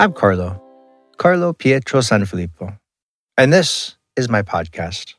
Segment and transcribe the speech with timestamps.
[0.00, 0.58] I'm Carlo,
[1.18, 2.78] Carlo Pietro Sanfilippo,
[3.36, 5.12] and this is my podcast.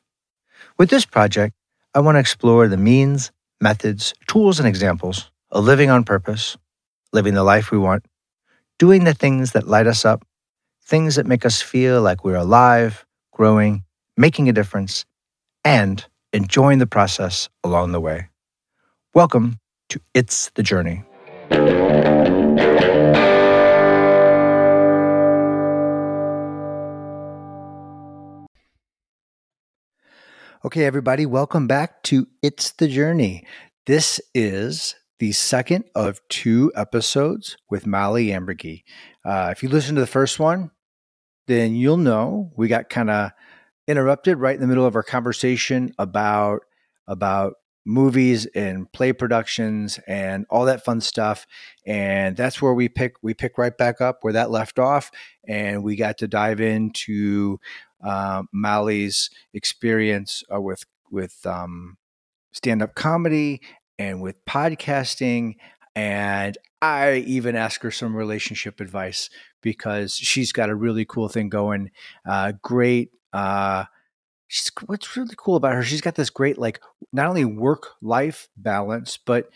[0.80, 1.54] With this project,
[1.94, 3.32] I want to explore the means,
[3.62, 6.58] methods, tools, and examples of living on purpose,
[7.14, 8.04] living the life we want,
[8.80, 10.26] doing the things that light us up,
[10.84, 13.84] things that make us feel like we're alive, growing,
[14.18, 15.06] making a difference,
[15.64, 18.30] and enjoying the process along the way.
[19.14, 19.60] Welcome
[19.90, 21.04] to It's the Journey.
[30.64, 33.48] Okay, everybody, welcome back to It's the Journey.
[33.88, 38.84] This is the second of two episodes with Mollie Amburgey.
[39.26, 40.70] Uh, if you listen to the first one,
[41.48, 43.32] then you'll know we got kind of
[43.88, 46.60] interrupted right in the middle of our conversation about
[47.08, 47.54] about
[47.84, 51.48] movies and play productions and all that fun stuff
[51.88, 55.10] and that's where we pick we pick right back up where that left off
[55.48, 57.58] and we got to dive into
[58.04, 61.98] uh, Mollie's experience uh, with with um,
[62.52, 63.62] stand up comedy
[64.00, 65.56] and with podcasting
[65.96, 69.30] and I even ask her some relationship advice
[69.62, 71.92] because she's got a really cool thing going.
[72.28, 73.86] Uh, great uh,
[74.52, 76.82] she's what's really cool about her she's got this great like
[77.14, 79.50] not only work life balance but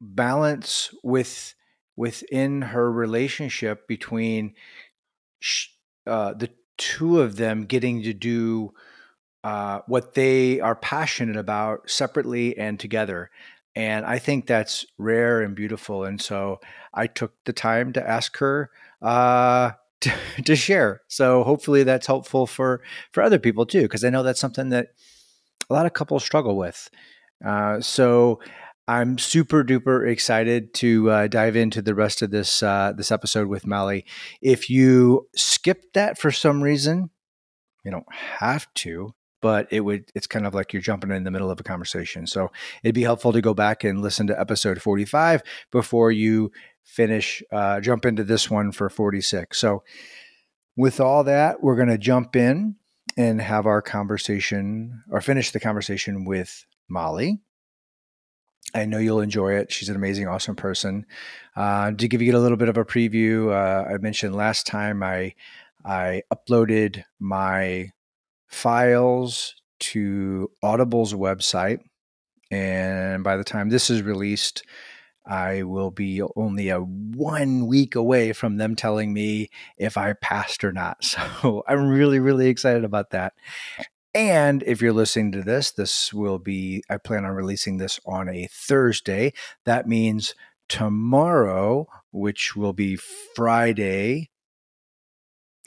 [0.00, 1.54] balance with
[1.96, 4.52] within her relationship between
[6.08, 8.72] uh, the two of them getting to do
[9.42, 13.30] uh, what they are passionate about separately and together
[13.76, 16.60] and i think that's rare and beautiful and so
[16.94, 18.70] i took the time to ask her
[19.04, 20.12] uh, to,
[20.44, 21.02] to share.
[21.08, 24.88] So hopefully that's helpful for for other people too, because I know that's something that
[25.70, 26.90] a lot of couples struggle with.
[27.44, 28.40] Uh, so
[28.86, 33.48] I'm super duper excited to uh, dive into the rest of this uh, this episode
[33.48, 34.04] with Mollie.
[34.42, 37.10] If you skipped that for some reason,
[37.84, 40.10] you don't have to, but it would.
[40.14, 42.26] It's kind of like you're jumping in the middle of a conversation.
[42.26, 42.50] So
[42.82, 46.52] it'd be helpful to go back and listen to episode 45 before you
[46.84, 49.58] finish, uh, jump into this one for 46.
[49.58, 49.82] So,
[50.76, 52.76] with all that, we're going to jump in
[53.16, 57.40] and have our conversation or finish the conversation with Mollie.
[58.72, 59.72] I know you'll enjoy it.
[59.72, 61.06] She's an amazing, awesome person.
[61.54, 65.02] Uh, to give you a little bit of a preview, uh, I mentioned last time
[65.02, 65.34] I
[65.84, 67.90] I uploaded my
[68.48, 71.80] files to Audible's website,
[72.50, 74.64] and by the time this is released,
[75.26, 80.64] I will be only a one week away from them telling me if I passed
[80.64, 80.98] or not.
[81.04, 83.34] So I'm really, really excited about that.
[84.14, 88.28] And if you're listening to this, this will be, I plan on releasing this on
[88.28, 89.32] a Thursday.
[89.64, 90.36] That means
[90.68, 94.30] tomorrow, which will be Friday,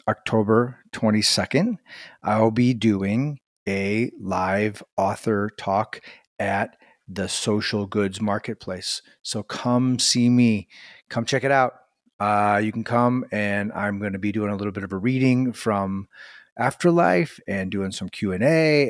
[0.08, 1.76] October 22nd,
[2.24, 6.00] I'll be doing a live author talk
[6.40, 9.02] at the social goods marketplace.
[9.22, 10.70] So come see me,
[11.10, 11.74] come check it out.
[12.20, 14.98] Uh, you can come and I'm going to be doing a little bit of a
[14.98, 16.08] reading from
[16.58, 18.32] Afterlife and doing some Q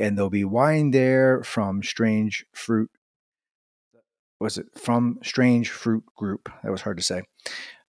[0.01, 2.89] and there'll be wine there from Strange Fruit.
[4.39, 6.49] Was it from Strange Fruit Group?
[6.63, 7.23] That was hard to say.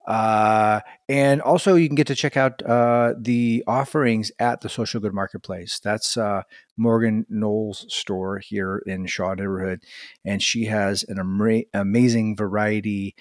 [0.09, 0.81] Uh,
[1.11, 5.13] and also, you can get to check out uh, the offerings at the Social Good
[5.13, 5.81] Marketplace.
[5.81, 6.43] That's uh,
[6.79, 9.83] Morgan Knowles' store here in Shaw neighborhood,
[10.25, 13.17] and she has an ama- amazing variety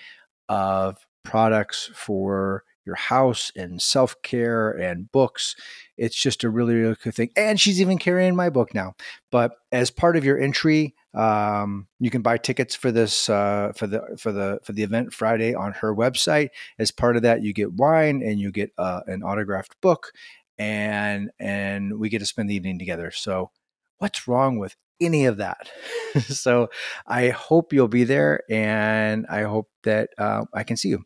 [0.48, 5.56] of products for your house and self care and books.
[5.98, 7.30] It's just a really, really good thing.
[7.36, 8.96] And she's even carrying my book now.
[9.32, 13.88] But as part of your entry um, you can buy tickets for this uh, for
[13.88, 16.50] the for the for the event Friday on her website.
[16.78, 20.12] As part of that, you get wine and you get uh, an autographed book,
[20.60, 23.10] and and we get to spend the evening together.
[23.10, 23.50] So,
[23.98, 25.70] what's wrong with any of that?
[26.28, 26.70] so,
[27.06, 31.06] I hope you'll be there, and I hope that uh, I can see you.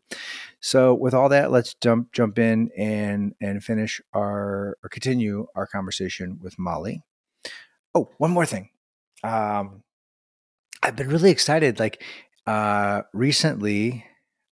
[0.60, 5.66] So, with all that, let's jump jump in and and finish our or continue our
[5.66, 7.02] conversation with Mollie.
[7.94, 8.70] Oh, one more thing.
[9.24, 9.82] Um,
[10.82, 11.78] I've been really excited.
[11.78, 12.02] Like
[12.46, 14.04] uh, recently,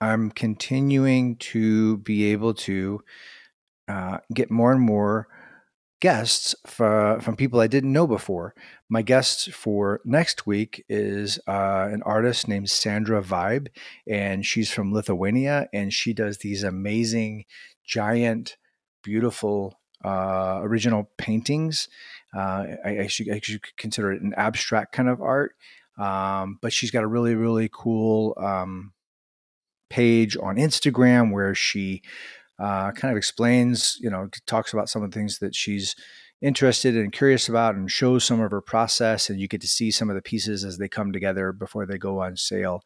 [0.01, 3.01] I'm continuing to be able to
[3.87, 5.27] uh, get more and more
[6.01, 8.53] guests for, from people I didn't know before.
[8.89, 13.67] My guest for next week is uh, an artist named Sandra Vibe,
[14.07, 17.45] and she's from Lithuania, and she does these amazing,
[17.85, 18.57] giant,
[19.03, 21.87] beautiful uh, original paintings.
[22.35, 25.55] Uh, I, I, should, I should consider it an abstract kind of art.
[25.97, 28.91] Um, but she's got a really, really cool um,
[29.89, 32.01] page on Instagram where she
[32.59, 35.95] uh, kind of explains, you know, talks about some of the things that she's
[36.41, 39.89] interested and curious about and shows some of her process and you get to see
[39.89, 42.83] some of the pieces as they come together before they go on sale.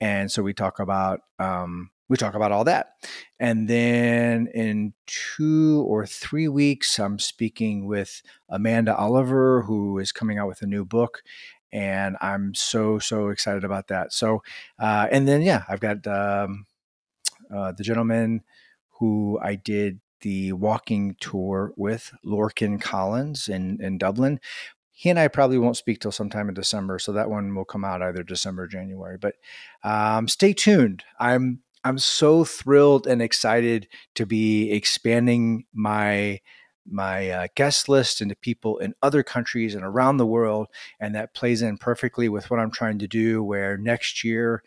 [0.00, 2.94] And so we talk about um, we talk about all that.
[3.38, 10.38] And then in two or three weeks i'm speaking with amanda oliver who is coming
[10.38, 11.22] out with a new book
[11.72, 14.12] and i'm so so excited about that.
[14.12, 14.42] So
[14.78, 16.66] uh, and then yeah i've got um,
[17.54, 18.42] uh, the gentleman
[18.98, 24.40] who i did the walking tour with Lorcan Collins in, in Dublin.
[24.90, 27.84] He and I probably won't speak till sometime in December, so that one will come
[27.84, 29.16] out either December or January.
[29.16, 29.36] But
[29.84, 31.04] um, stay tuned.
[31.20, 33.86] I'm I'm so thrilled and excited
[34.16, 36.40] to be expanding my
[36.90, 40.66] my uh, guest list into people in other countries and around the world,
[40.98, 43.44] and that plays in perfectly with what I'm trying to do.
[43.44, 44.64] Where next year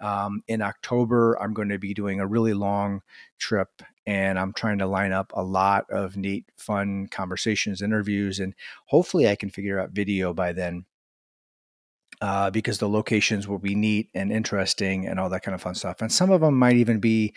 [0.00, 3.02] um, in October, I'm going to be doing a really long
[3.38, 8.54] trip and I'm trying to line up a lot of neat, fun conversations, interviews, and
[8.86, 10.86] hopefully I can figure out video by then.
[12.20, 15.76] Uh, because the locations will be neat and interesting and all that kind of fun
[15.76, 16.00] stuff.
[16.00, 17.32] And some of them might even be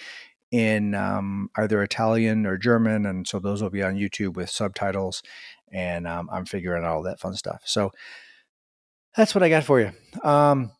[0.50, 3.06] in um, either Italian or German.
[3.06, 5.22] And so those will be on YouTube with subtitles.
[5.72, 7.62] And um, I'm figuring out all that fun stuff.
[7.66, 7.92] So
[9.16, 9.92] that's what I got for you.
[10.28, 10.72] Um,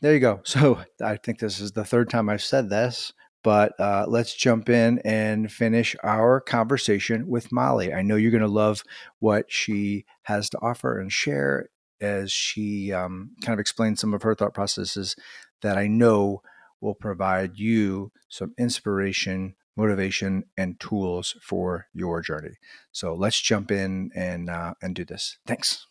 [0.00, 0.40] there you go.
[0.44, 3.12] So I think this is the third time I've said this.
[3.42, 7.92] But uh, let's jump in and finish our conversation with Mollie.
[7.94, 8.84] I know you're going to love
[9.18, 11.70] what she has to offer and share
[12.02, 15.16] as she um, kind of explains some of her thought processes
[15.62, 16.42] that I know
[16.80, 22.58] will provide you some inspiration, motivation, and tools for your journey.
[22.92, 25.38] So let's jump in and uh, and do this.
[25.46, 25.86] Thanks.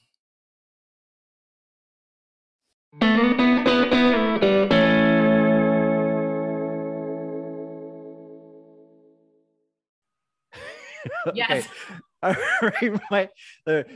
[11.35, 11.67] Yes.
[12.21, 13.29] All right, my,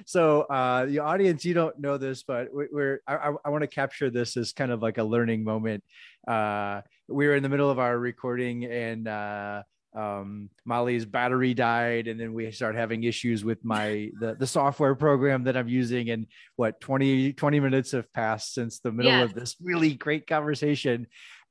[0.06, 4.09] so uh, the audience, you don't know this, but we're I, I want to capture
[4.09, 5.83] this as kind of like a learning moment.
[6.25, 9.63] Uh, we were in the middle of our recording, and uh,
[9.94, 14.95] um, Mollie's battery died, and then we start having issues with my the, the software
[14.95, 16.09] program that I'm using.
[16.09, 21.07] And what 20 20 minutes have passed since the middle of this really great conversation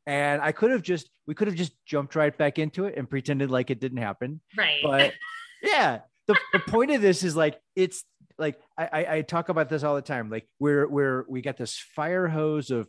[0.06, 3.08] and I could have just we could have just jumped right back into it and
[3.08, 4.40] pretended like it didn't happen.
[4.56, 4.80] Right.
[4.82, 5.12] But
[5.62, 8.04] yeah, the, the point of this is like it's
[8.38, 10.30] like I, I talk about this all the time.
[10.30, 12.88] Like we're we're we got this fire hose of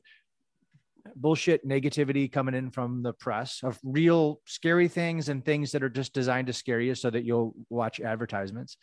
[1.15, 5.89] bullshit negativity coming in from the press of real scary things and things that are
[5.89, 8.77] just designed to scare you so that you'll watch advertisements.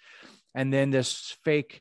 [0.55, 1.81] And then this fake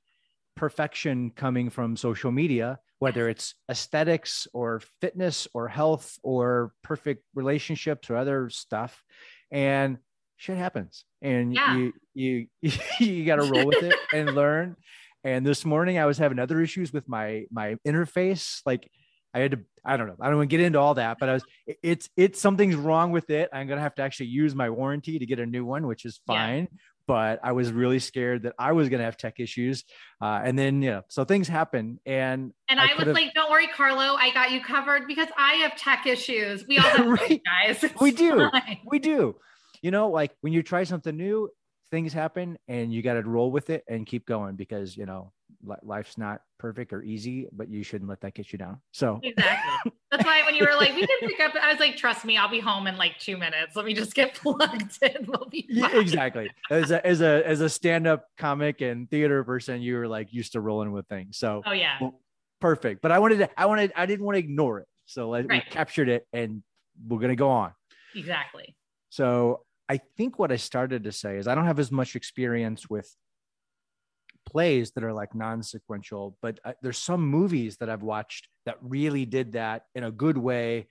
[0.55, 8.09] perfection coming from social media, whether it's aesthetics or fitness or health or perfect relationships
[8.09, 9.03] or other stuff.
[9.51, 9.97] And
[10.39, 11.03] shit happens.
[11.21, 11.75] And yeah.
[11.75, 12.47] you you
[12.99, 14.75] you got to roll with it and learn.
[15.23, 18.61] And this morning i was having other issues with my my interface.
[18.65, 18.89] Like
[19.33, 20.15] i had to i don't know.
[20.19, 21.43] I don't want to get into all that but i was
[21.83, 23.49] it's it's something's wrong with it.
[23.53, 26.21] I'm gonna have to actually use my warranty to get a new one which is
[26.25, 26.69] fine.
[26.71, 26.77] Yeah.
[27.05, 29.83] but i was really scared that i was gonna have tech issues.
[30.21, 31.99] Uh, and then you know so things happen.
[32.05, 35.55] And and i, I was like don't worry carlo i got you covered because i
[35.55, 36.65] have tech issues.
[36.65, 37.41] We all have right.
[37.43, 38.49] guys it's we do.
[38.49, 38.79] Fine.
[38.85, 39.35] we do
[39.81, 41.49] you know, like when you try something new,
[41.91, 45.31] things happen and you got to roll with it and keep going because, you know,
[45.83, 48.79] life's not perfect or easy, but you shouldn't let that get you down.
[48.91, 49.91] So exactly.
[50.11, 52.37] That's why when you were like, we can pick up, I was like, trust me,
[52.37, 53.75] I'll be home in like two minutes.
[53.75, 55.25] Let me just get plugged in.
[55.27, 55.91] We'll be fine.
[55.91, 56.49] Yeah, exactly.
[56.69, 60.53] As a as a as a stand-up comic and theater person, you were like used
[60.53, 61.37] to rolling with things.
[61.37, 61.97] So oh yeah.
[61.99, 62.19] Well,
[62.59, 63.01] perfect.
[63.01, 64.87] But I wanted to, I wanted, I didn't want to ignore it.
[65.05, 65.63] So like, right.
[65.65, 66.63] we captured it and
[67.07, 67.73] we're gonna go on.
[68.15, 68.75] Exactly.
[69.09, 72.87] So I think what I started to say is I don't have as much experience
[72.87, 73.11] with
[74.45, 79.25] plays that are like non-sequential, but uh, there's some movies that I've watched that really
[79.25, 80.87] did that in a good way.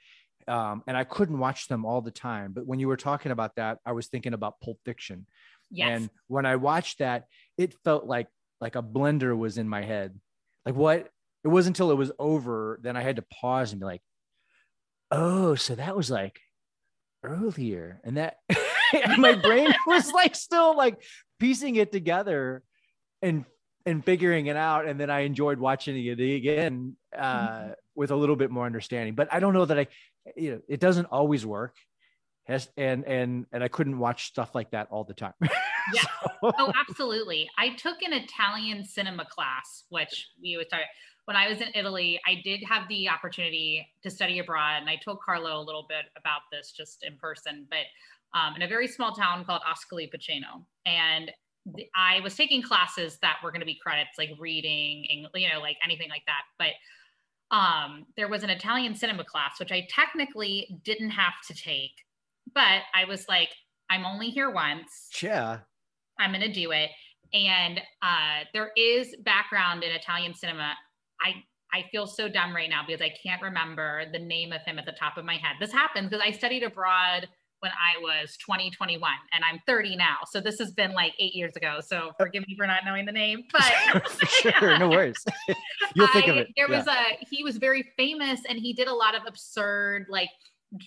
[0.48, 2.52] Um, and I couldn't watch them all the time.
[2.52, 5.26] But when you were talking about that, I was thinking about Pulp Fiction.
[5.70, 5.88] Yes.
[5.90, 7.26] And when I watched that,
[7.56, 8.28] it felt like
[8.60, 10.18] like a blender was in my head.
[10.66, 11.08] Like what?
[11.44, 14.02] It wasn't until it was over then I had to pause and be like,
[15.10, 16.40] "Oh, so that was like
[17.22, 18.38] earlier." And that
[19.18, 21.02] my brain was like still like
[21.38, 22.62] piecing it together
[23.22, 23.44] and
[23.86, 24.86] and figuring it out.
[24.86, 27.70] And then i enjoyed watching it again uh, mm-hmm.
[27.94, 29.14] with a little bit more understanding.
[29.14, 29.86] But i don't know that i
[30.36, 31.76] you know it doesn't always work.
[32.46, 35.34] And and and i couldn't watch stuff like that all the time.
[35.94, 36.02] Yeah.
[36.42, 36.52] So.
[36.58, 37.48] oh absolutely.
[37.56, 40.84] I took an italian cinema class which we was talking
[41.28, 44.96] when I was in Italy, I did have the opportunity to study abroad, and I
[44.96, 47.84] told Carlo a little bit about this just in person, but
[48.34, 50.08] um, in a very small town called Ascoli
[50.86, 51.32] and
[51.94, 55.60] I was taking classes that were going to be credits, like reading, English, you know,
[55.60, 56.42] like anything like that.
[56.58, 61.92] But um, there was an Italian cinema class, which I technically didn't have to take,
[62.54, 63.50] but I was like,
[63.90, 65.08] I'm only here once.
[65.22, 65.60] Yeah.
[66.18, 66.90] I'm going to do it.
[67.32, 70.74] And uh, there is background in Italian cinema.
[71.20, 71.34] I
[71.70, 74.86] I feel so dumb right now because I can't remember the name of him at
[74.86, 75.56] the top of my head.
[75.60, 77.28] This happens because I studied abroad
[77.60, 80.18] when I was 20, 21, and I'm 30 now.
[80.30, 81.80] So this has been like eight years ago.
[81.84, 85.24] So uh, forgive me for not knowing the name, but sure, no worries.
[85.94, 86.48] You'll think I, of it.
[86.56, 86.78] There yeah.
[86.78, 90.30] was a he was very famous and he did a lot of absurd, like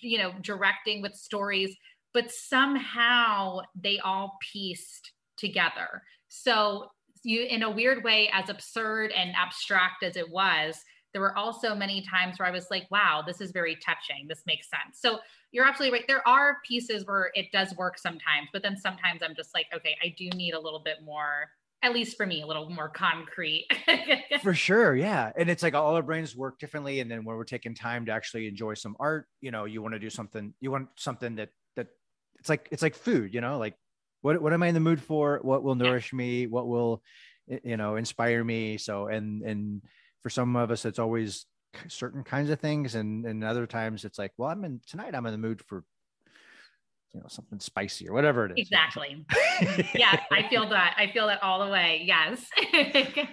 [0.02, 1.76] you know, directing with stories,
[2.14, 6.04] but somehow they all pieced together.
[6.28, 6.88] So
[7.24, 10.78] you in a weird way, as absurd and abstract as it was,
[11.14, 14.28] there were also many times where I was like, wow, this is very touching.
[14.28, 15.00] This makes sense.
[15.00, 15.20] So
[15.52, 16.08] you're absolutely right.
[16.08, 19.96] There are pieces where it does work sometimes, but then sometimes I'm just like, okay,
[20.02, 21.50] I do need a little bit more,
[21.84, 23.68] at least for me, a little more concrete.
[24.42, 24.96] for sure.
[24.96, 25.32] Yeah.
[25.36, 27.02] And it's like all our brains work differently.
[27.02, 29.94] And then when we're taking time to actually enjoy some art, you know, you want
[29.94, 31.88] to do something, you want something that, that
[32.40, 33.76] it's like, it's like food, you know, like
[34.22, 35.40] what, what am I in the mood for?
[35.42, 36.18] What will nourish yeah.
[36.18, 36.48] me?
[36.48, 37.04] What will,
[37.64, 38.78] you know, inspire me?
[38.78, 39.82] So, and, and,
[40.22, 41.46] for some of us it's always
[41.88, 42.96] certain kinds of things.
[42.96, 45.84] And and other times it's like well i'm in tonight i'm in the mood for
[47.14, 48.68] you know something spicy or whatever it is.
[48.68, 49.26] Exactly.
[49.96, 52.04] Yeah i feel that i feel that all the way.
[52.06, 52.46] Yes.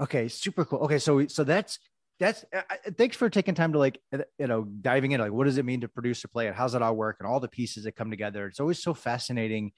[0.00, 0.80] Okay super cool.
[0.80, 1.78] Okay so so that's
[2.18, 5.32] that's uh, uh, thanks for taking time to like uh, you know diving in like
[5.32, 7.40] what does it mean to produce a play and how's it all work and all
[7.40, 8.46] the pieces that come together.
[8.46, 9.72] It's always so fascinating.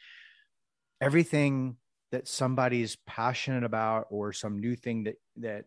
[1.01, 1.77] Everything
[2.13, 5.65] that somebody's passionate about or some new thing that that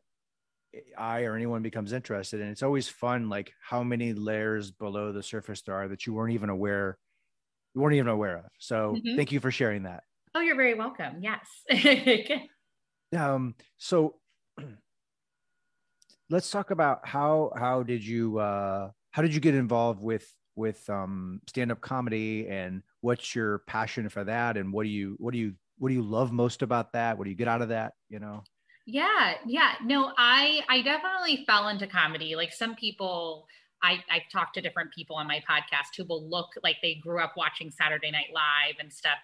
[0.97, 2.41] I or anyone becomes interested.
[2.41, 6.13] And it's always fun, like how many layers below the surface there are that you
[6.13, 6.97] weren't even aware,
[7.73, 8.45] you weren't even aware of.
[8.59, 9.15] So mm-hmm.
[9.15, 10.03] thank you for sharing that.
[10.35, 11.21] Oh, you're very welcome.
[11.21, 12.41] Yes.
[13.17, 14.15] um, so
[16.29, 20.88] let's talk about how, how did you, uh, how did you get involved with, with,
[20.89, 24.55] um, stand-up comedy and what's your passion for that?
[24.55, 27.17] And what do you, what do you, what do you love most about that?
[27.17, 27.93] What do you get out of that?
[28.09, 28.43] You know?
[28.86, 29.74] Yeah, yeah.
[29.83, 32.36] No, I I definitely fell into comedy.
[32.36, 33.45] Like some people
[33.83, 37.19] I I've talked to different people on my podcast who will look like they grew
[37.21, 39.17] up watching Saturday Night Live and stuff.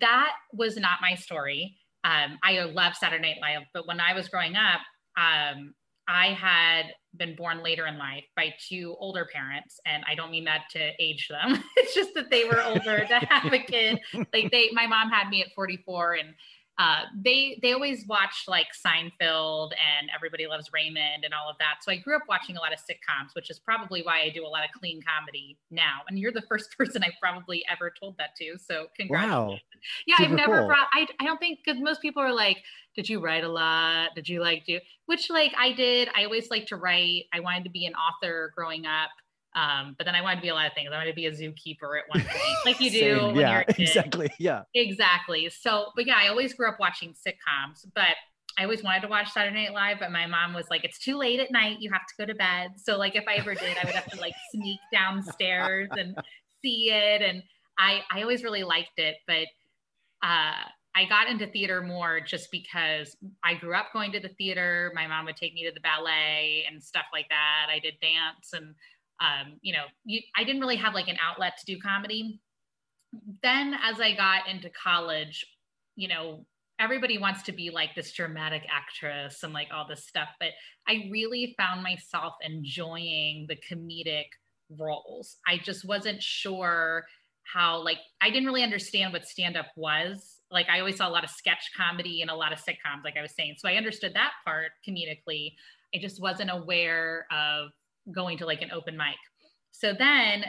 [0.00, 1.76] That was not my story.
[2.02, 4.80] Um, I love Saturday Night Live, but when I was growing up,
[5.16, 5.74] um,
[6.06, 10.44] I had been born later in life by two older parents, and I don't mean
[10.44, 11.62] that to age them.
[11.76, 14.00] it's just that they were older to have a kid.
[14.32, 16.34] Like they, my mom had me at 44, and
[16.76, 21.76] uh, they they always watched like Seinfeld and Everybody Loves Raymond and all of that.
[21.82, 24.44] So I grew up watching a lot of sitcoms, which is probably why I do
[24.44, 26.00] a lot of clean comedy now.
[26.08, 28.58] And you're the first person I've probably ever told that to.
[28.58, 29.30] So congratulations.
[29.30, 29.58] Wow.
[30.06, 30.66] Yeah, Super I've never cool.
[30.66, 30.86] brought.
[30.92, 32.58] I I don't think because most people are like,
[32.96, 34.10] did you write a lot?
[34.16, 34.80] Did you like do?
[35.06, 36.08] Which like I did.
[36.16, 37.24] I always like to write.
[37.32, 39.10] I wanted to be an author growing up.
[39.54, 40.90] Um, but then I wanted to be a lot of things.
[40.92, 43.60] I wanted to be a zookeeper at one point, like you do when yeah, you're
[43.60, 43.88] a kid.
[43.88, 44.30] Exactly.
[44.38, 44.62] Yeah.
[44.74, 45.48] Exactly.
[45.48, 48.16] So, but yeah, I always grew up watching sitcoms, but
[48.58, 51.16] I always wanted to watch Saturday Night Live, but my mom was like, it's too
[51.16, 51.78] late at night.
[51.80, 52.70] You have to go to bed.
[52.76, 56.16] So like if I ever did, I would have to like sneak downstairs and
[56.62, 57.22] see it.
[57.22, 57.42] And
[57.78, 59.46] I, I always really liked it, but,
[60.22, 64.92] uh, I got into theater more just because I grew up going to the theater.
[64.94, 67.66] My mom would take me to the ballet and stuff like that.
[67.68, 68.76] I did dance and
[69.20, 72.40] um, you know, you, I didn't really have like an outlet to do comedy.
[73.42, 75.46] Then as I got into college,
[75.96, 76.44] you know,
[76.80, 80.48] everybody wants to be like this dramatic actress and like all this stuff, but
[80.88, 84.26] I really found myself enjoying the comedic
[84.78, 85.36] roles.
[85.46, 87.04] I just wasn't sure
[87.52, 90.40] how like I didn't really understand what stand up was.
[90.50, 93.16] Like I always saw a lot of sketch comedy and a lot of sitcoms like
[93.16, 93.56] I was saying.
[93.58, 95.52] So I understood that part comedically.
[95.94, 97.70] I just wasn't aware of
[98.12, 99.16] going to like an open mic.
[99.70, 100.44] So then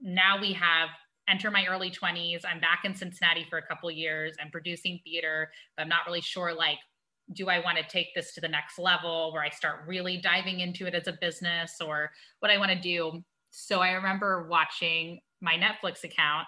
[0.00, 0.88] now we have
[1.28, 2.44] enter my early 20s.
[2.44, 4.36] I'm back in Cincinnati for a couple years.
[4.40, 6.78] I'm producing theater, but I'm not really sure like
[7.32, 10.60] do I want to take this to the next level where I start really diving
[10.60, 13.20] into it as a business or what I want to do.
[13.50, 16.46] So I remember watching my Netflix account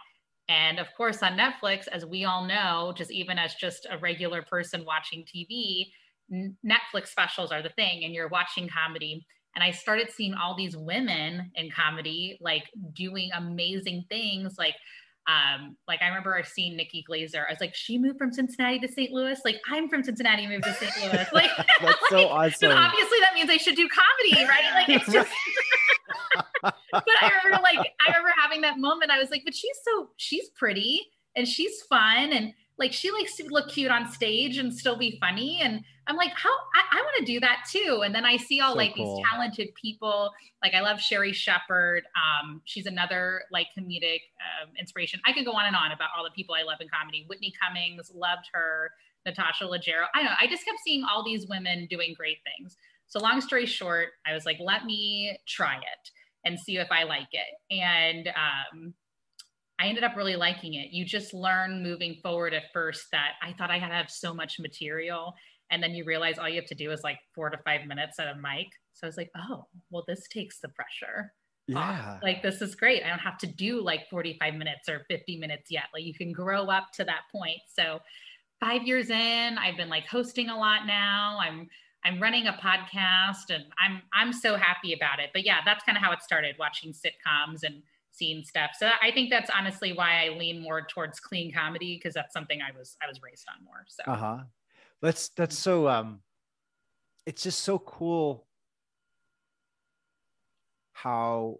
[0.48, 4.42] and of course on Netflix as we all know, just even as just a regular
[4.42, 5.86] person watching TV,
[6.32, 9.26] Netflix specials are the thing and you're watching comedy
[9.58, 14.56] and I started seeing all these women in comedy like doing amazing things.
[14.56, 14.76] Like
[15.26, 17.44] Um, like I remember seeing Nikki Glazer.
[17.44, 19.10] I was like, she moved from Cincinnati to St.
[19.10, 19.40] Louis.
[19.44, 20.92] Like I'm from Cincinnati, moved to St.
[21.02, 21.26] Louis.
[21.32, 22.52] Like That's like, so awesome.
[22.52, 24.74] So obviously that means I should do comedy, right?
[24.74, 25.30] Like it's just.
[26.62, 29.10] but I remember like I remember having that moment.
[29.10, 31.02] I was like, but she's so she's pretty
[31.34, 35.18] and she's fun and like she likes to look cute on stage and still be
[35.20, 35.60] funny.
[35.62, 38.02] And i'm like how i, I want to do that too.
[38.04, 39.16] And then i see all So like cool.
[39.16, 40.30] these talented people.
[40.62, 45.20] Like i love Sherri Shepherd um, she's another like comedic um, inspiration.
[45.26, 47.24] I could go on and on about all the people i love in comedy.
[47.28, 48.90] Whitney cummings loved her.
[49.26, 50.36] Natasha leggero i don't know.
[50.40, 52.76] I just kept seeing all these women doing great things.
[53.08, 56.10] So long story short i was like let me try it
[56.44, 57.74] and see if i like it.
[57.74, 58.94] And um,
[59.80, 60.88] I ended up really liking it.
[60.90, 64.34] You just learn moving forward at first that I thought I had to have so
[64.34, 65.34] much material.
[65.70, 68.18] And then you realize all you have to do is like four to five minutes
[68.18, 68.66] at a mic.
[68.94, 71.32] So I was like, oh, well, this takes the pressure.
[71.74, 71.96] off.
[71.96, 72.18] yeah.
[72.22, 73.04] Like, this is great.
[73.04, 75.84] I don't have to do like 45 minutes or 50 minutes yet.
[75.94, 77.60] Like, you can grow up to that point.
[77.72, 78.00] So,
[78.58, 81.38] five years in, I've been like hosting a lot now.
[81.40, 81.68] I'm,
[82.04, 85.30] I'm running a podcast and I'm I'm so happy about it.
[85.32, 87.82] But yeah, that's kind of how it started watching sitcoms and
[88.18, 88.70] seeing stuff.
[88.78, 92.60] So I think that's honestly why I lean more towards clean comedy because that's something
[92.60, 93.84] I was I was raised on more.
[93.88, 94.44] So uh-huh
[95.02, 96.20] that's that's so um
[97.26, 98.46] it's just so cool
[100.92, 101.58] how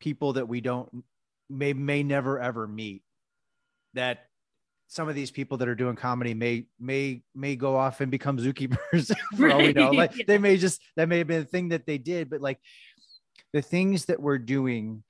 [0.00, 1.04] people that we don't
[1.48, 3.02] may may never ever meet
[3.94, 4.26] that
[4.88, 8.36] some of these people that are doing comedy may may may go off and become
[8.36, 11.70] zookeepers for all we know like they may just that may have been a thing
[11.70, 12.58] that they did but like
[13.52, 15.02] the things that we're doing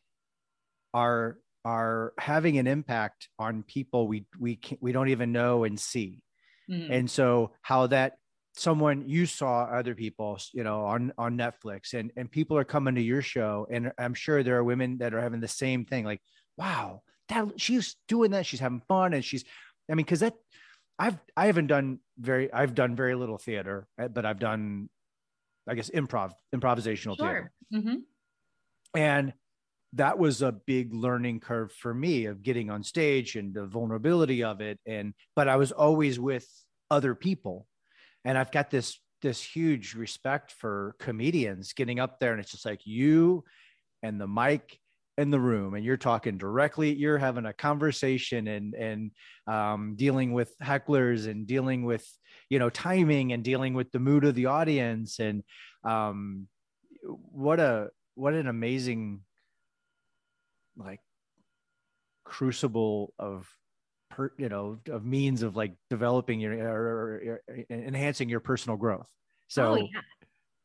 [0.96, 5.78] are are having an impact on people we we can't, we don't even know and
[5.78, 6.22] see
[6.70, 6.90] mhm.
[6.90, 8.14] and so how that
[8.54, 12.94] someone you saw other people you know on on netflix and and people are coming
[12.94, 16.04] to your show and i'm sure there are women that are having the same thing
[16.04, 16.20] like
[16.56, 19.44] wow that she's doing that she's having fun and she's
[19.90, 20.32] i mean because that
[20.98, 24.88] i've i haven't done very i've done very little theater uh, but i've done
[25.68, 27.82] i guess improv improvisational theater sure.
[27.82, 27.96] Mhm.
[28.94, 29.34] and
[29.92, 34.42] that was a big learning curve for me of getting on stage and the vulnerability
[34.42, 34.78] of it.
[34.86, 36.46] And but i was always with
[36.90, 37.66] other people.
[38.24, 42.66] And i've got this this huge respect for comedians getting up there and it's just
[42.66, 43.44] like you
[44.02, 44.78] and the mic
[45.16, 49.10] in the room and you're talking directly you're having a conversation and and
[49.46, 52.06] um, dealing with hecklers and dealing with
[52.48, 55.18] you know timing and dealing with the mood of the audience.
[55.18, 55.42] And
[55.84, 56.48] um,
[57.02, 59.20] what a what an amazing
[60.76, 61.00] like
[62.24, 63.48] crucible of
[64.10, 69.06] per, you know of means of like developing your or, or enhancing your personal growth
[69.48, 70.00] so oh, yeah.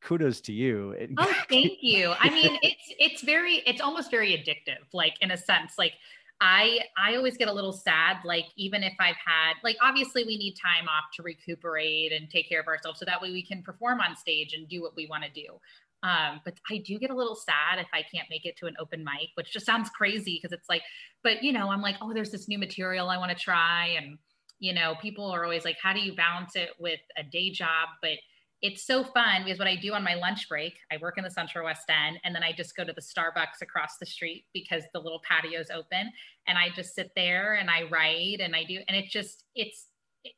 [0.02, 2.13] kudos to you Oh, thank you.
[2.19, 5.74] I mean, it's it's very it's almost very addictive, like in a sense.
[5.78, 5.93] Like
[6.41, 10.38] I I always get a little sad, like even if I've had like obviously we
[10.38, 13.62] need time off to recuperate and take care of ourselves so that way we can
[13.62, 15.60] perform on stage and do what we want to do.
[16.03, 18.75] Um, but I do get a little sad if I can't make it to an
[18.79, 20.81] open mic, which just sounds crazy because it's like,
[21.23, 23.95] but you know, I'm like, oh, there's this new material I want to try.
[23.97, 24.17] And,
[24.59, 27.89] you know, people are always like, how do you balance it with a day job?
[28.01, 28.17] But
[28.61, 31.31] it's so fun because what I do on my lunch break, I work in the
[31.31, 34.83] Central West End, and then I just go to the Starbucks across the street because
[34.93, 36.11] the little patio's open,
[36.47, 39.87] and I just sit there and I write and I do, and it just it's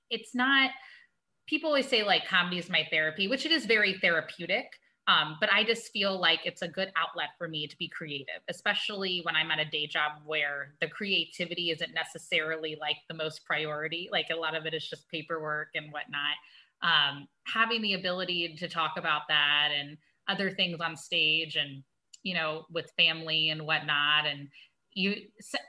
[0.09, 0.71] it's not.
[1.47, 4.67] People always say like comedy is my therapy, which it is very therapeutic.
[5.05, 8.41] Um, but I just feel like it's a good outlet for me to be creative,
[8.47, 13.45] especially when I'm at a day job where the creativity isn't necessarily like the most
[13.45, 14.07] priority.
[14.11, 16.35] Like a lot of it is just paperwork and whatnot
[16.83, 21.83] um, having the ability to talk about that and other things on stage and
[22.21, 24.47] you know with family and whatnot and
[24.93, 25.15] you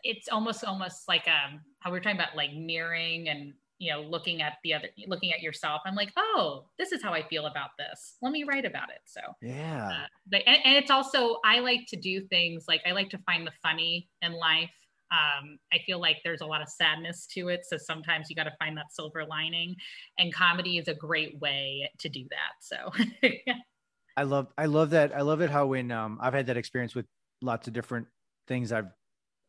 [0.04, 4.02] it's almost almost like um how we are talking about like mirroring and you know
[4.02, 7.46] looking at the other looking at yourself i'm like oh this is how i feel
[7.46, 11.38] about this let me write about it so yeah uh, but and, and it's also
[11.44, 14.70] i like to do things like i like to find the funny in life
[15.12, 17.60] um, I feel like there's a lot of sadness to it.
[17.68, 19.76] So sometimes you got to find that silver lining,
[20.18, 22.54] and comedy is a great way to do that.
[22.60, 23.30] So,
[24.16, 25.14] I love I love that.
[25.14, 27.06] I love it how when um I've had that experience with
[27.42, 28.06] lots of different
[28.48, 28.90] things I've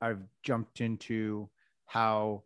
[0.02, 1.50] I've jumped into
[1.86, 2.44] how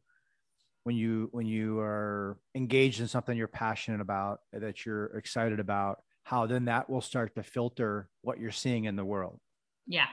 [0.89, 6.02] when you when you are engaged in something you're passionate about that you're excited about
[6.23, 9.39] how then that will start to filter what you're seeing in the world.
[9.86, 10.08] Yeah,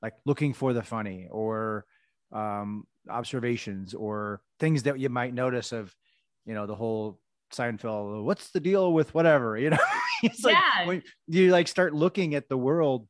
[0.00, 1.84] like looking for the funny or
[2.32, 5.94] um observations or things that you might notice of
[6.46, 7.20] you know the whole
[7.52, 9.58] Seinfeld what's the deal with whatever?
[9.62, 9.78] You know
[10.22, 10.56] it's like
[10.86, 13.06] when you like start looking at the world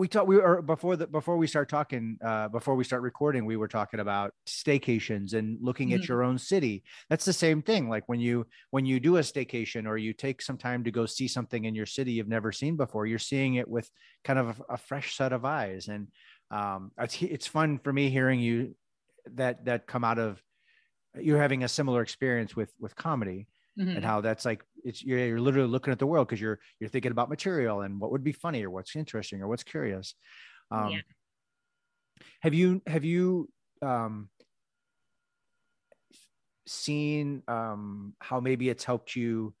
[0.00, 3.44] we talked we were before the before we start talking uh before we start recording
[3.44, 6.00] we were talking about staycations and looking mm-hmm.
[6.00, 9.20] at your own city that's the same thing like when you when you do a
[9.20, 12.50] staycation or you take some time to go see something in your city you've never
[12.50, 13.90] seen before you're seeing it with
[14.24, 16.08] kind of a, a fresh set of eyes and
[16.50, 18.74] um it's it's fun for me hearing you
[19.34, 20.42] that that come out of
[21.20, 23.96] you're having a similar experience with with comedy mm-hmm.
[23.96, 26.90] and how that's like it's you're, you're literally looking at the world because you're you're
[26.90, 30.14] thinking about material and what would be funny or what's interesting or what's curious
[30.70, 31.00] um, yeah.
[32.40, 33.48] have you have you
[33.82, 34.28] um,
[36.66, 39.54] seen um, how maybe it's helped you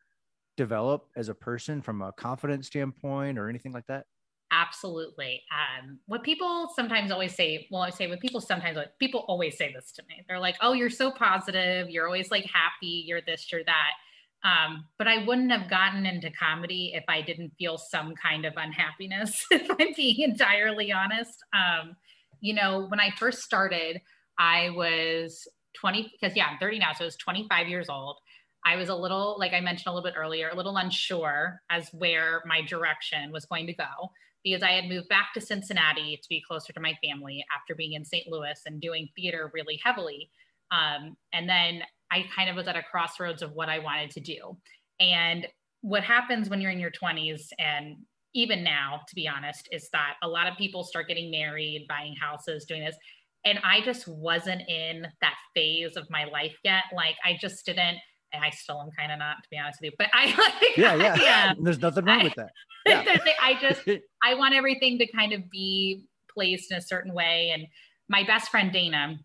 [0.56, 4.04] develop as a person from a confidence standpoint or anything like that
[4.52, 5.42] Absolutely.
[5.52, 9.72] Um, what people sometimes always say, well, I say what people sometimes, people always say
[9.72, 10.24] this to me.
[10.26, 11.88] They're like, oh, you're so positive.
[11.88, 13.04] You're always like happy.
[13.06, 13.92] You're this, you're that.
[14.42, 18.54] Um, but I wouldn't have gotten into comedy if I didn't feel some kind of
[18.56, 21.44] unhappiness, if I'm being entirely honest.
[21.52, 21.96] Um,
[22.40, 24.00] you know, when I first started,
[24.38, 25.46] I was
[25.78, 28.16] 20, because yeah, I'm 30 now, so I was 25 years old.
[28.64, 31.88] I was a little, like I mentioned a little bit earlier, a little unsure as
[31.92, 34.10] where my direction was going to go
[34.42, 37.92] because I had moved back to Cincinnati to be closer to my family after being
[37.92, 38.26] in St.
[38.28, 40.30] Louis and doing theater really heavily.
[40.70, 44.20] Um, and then I kind of was at a crossroads of what I wanted to
[44.20, 44.56] do.
[44.98, 45.46] And
[45.82, 47.96] what happens when you're in your 20s and
[48.34, 52.14] even now, to be honest, is that a lot of people start getting married, buying
[52.20, 52.96] houses, doing this.
[53.44, 56.84] And I just wasn't in that phase of my life yet.
[56.94, 57.98] Like I just didn't,
[58.32, 59.96] and I still am kind of not, to be honest with you.
[59.98, 60.26] But I
[60.60, 61.16] like, yeah, yeah.
[61.16, 61.54] yeah.
[61.56, 62.50] Um, There's nothing wrong I, with that.
[62.86, 63.04] Yeah.
[63.42, 63.82] I just,
[64.22, 67.50] I want everything to kind of be placed in a certain way.
[67.52, 67.66] And
[68.08, 69.18] my best friend Dana,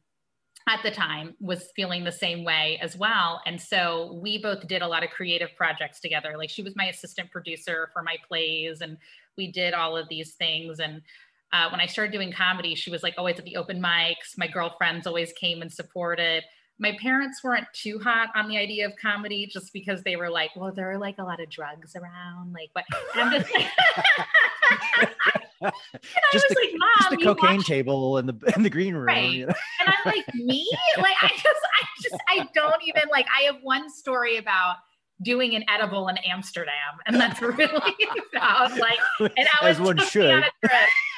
[0.67, 3.41] at the time was feeling the same way as well.
[3.45, 6.34] And so we both did a lot of creative projects together.
[6.38, 8.97] Like she was my assistant producer for my plays and
[9.38, 10.80] we did all of these things.
[10.80, 11.01] And
[11.54, 14.38] uh, when i started doing comedy she was like always at the open mics.
[14.38, 16.43] My girlfriends always came and supported.
[16.80, 20.49] My parents weren't too hot on the idea of comedy just because they were like
[20.56, 23.49] well there are like a lot of drugs around like but i'm just
[26.32, 29.06] just, the, like, just the cocaine watch- table and the in the green room.
[29.06, 29.32] Right.
[29.32, 29.54] You know?
[29.86, 30.69] and I'm like, me?
[30.97, 34.78] Like I just I just I don't even like I have one story about
[35.21, 36.73] doing an edible in Amsterdam.
[37.06, 37.65] And that's really
[38.34, 40.43] about like and I was one should.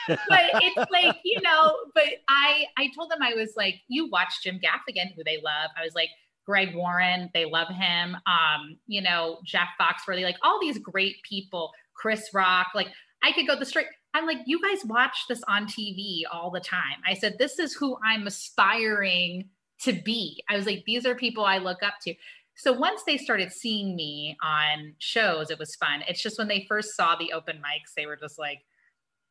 [0.07, 4.43] but it's like, you know, but I I told them I was like, you watch
[4.43, 5.71] Jim Gaffigan, who they love.
[5.77, 6.09] I was like,
[6.45, 8.15] Greg Warren, they love him.
[8.25, 12.87] Um, you know, Jeff Foxworthy, like all these great people, Chris Rock, like
[13.23, 13.87] I could go the straight.
[14.13, 16.97] I'm like, you guys watch this on TV all the time.
[17.05, 19.49] I said, this is who I'm aspiring
[19.81, 20.43] to be.
[20.49, 22.15] I was like, these are people I look up to.
[22.55, 26.03] So once they started seeing me on shows, it was fun.
[26.07, 28.59] It's just when they first saw the open mics, they were just like,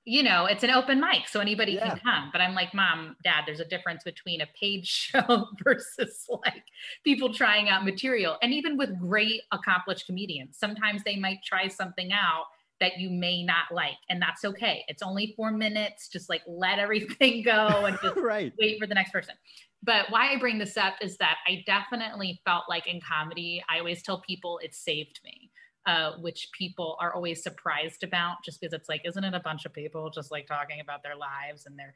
[0.09, 1.89] you know, it's an open mic, so anybody yeah.
[1.89, 2.29] can come.
[2.31, 6.62] But I'm like, mom, dad, there's a difference between a paid show versus like
[7.03, 8.37] people trying out material.
[8.41, 12.45] And even with great accomplished comedians, sometimes they might try something out
[12.81, 14.85] that you may not like and that's okay.
[14.89, 16.09] It's only four minutes.
[16.09, 18.53] Just like let everything go and just right.
[18.61, 19.35] wait for the next person.
[19.83, 23.79] But why i bring this up is that i definitely felt like in comedy i
[23.79, 25.51] always tell people it saved me
[25.87, 29.65] uh, which people are always surprised about just because it's like isn't it a bunch
[29.65, 31.95] of people just like talking about their lives and their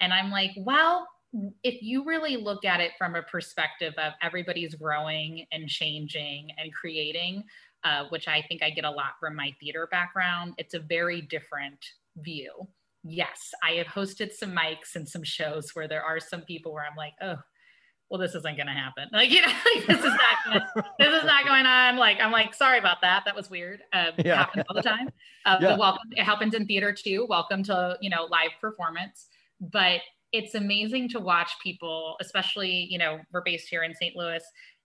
[0.00, 1.08] and i'm like well
[1.64, 6.72] if you really look at it from a perspective of everybody's growing and changing and
[6.72, 7.42] creating
[7.84, 11.22] uh, which I think I get a lot from my theater background, it's a very
[11.22, 11.78] different
[12.16, 12.68] view.
[13.04, 16.84] Yes, I have hosted some mics and some shows where there are some people where
[16.84, 17.36] I'm like, oh,
[18.12, 19.08] well, this isn't going to happen.
[19.12, 20.68] Like, you know, like, this is not, gonna,
[20.98, 21.96] this is not going on.
[21.96, 23.22] Like, I'm like, sorry about that.
[23.24, 23.80] That was weird.
[23.92, 24.32] Uh, yeah.
[24.32, 25.08] It happens all the time.
[25.44, 25.76] Uh, yeah.
[25.76, 26.08] welcome.
[26.12, 27.26] It happens in theater too.
[27.28, 29.26] Welcome to, you know, live performance.
[29.60, 34.14] But it's amazing to watch people, especially, you know, we're based here in St.
[34.14, 34.40] Louis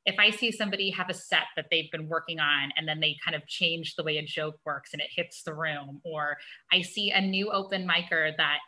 [0.08, 3.18] if I see somebody have a set that they've been working on and then they
[3.24, 6.38] kind of change the way a joke works and it hits the room, or
[6.72, 8.60] I see a new open micer that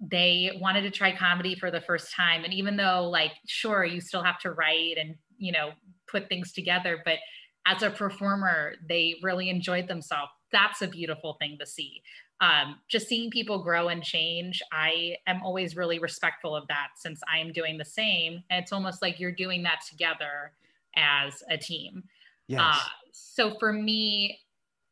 [0.00, 2.42] they wanted to try comedy for the first time.
[2.42, 5.70] And even though, like, sure, you still have to write and, you know,
[6.10, 7.18] put things together, but
[7.66, 10.32] as a performer, they really enjoyed themselves.
[10.50, 12.02] That's a beautiful thing to see.
[12.40, 17.20] Um, just seeing people grow and change, I am always really respectful of that since
[17.32, 18.42] I'm doing the same.
[18.50, 20.52] And it's almost like you're doing that together
[20.96, 22.02] as a team.
[22.48, 22.60] Yes.
[22.62, 24.38] Uh, so for me,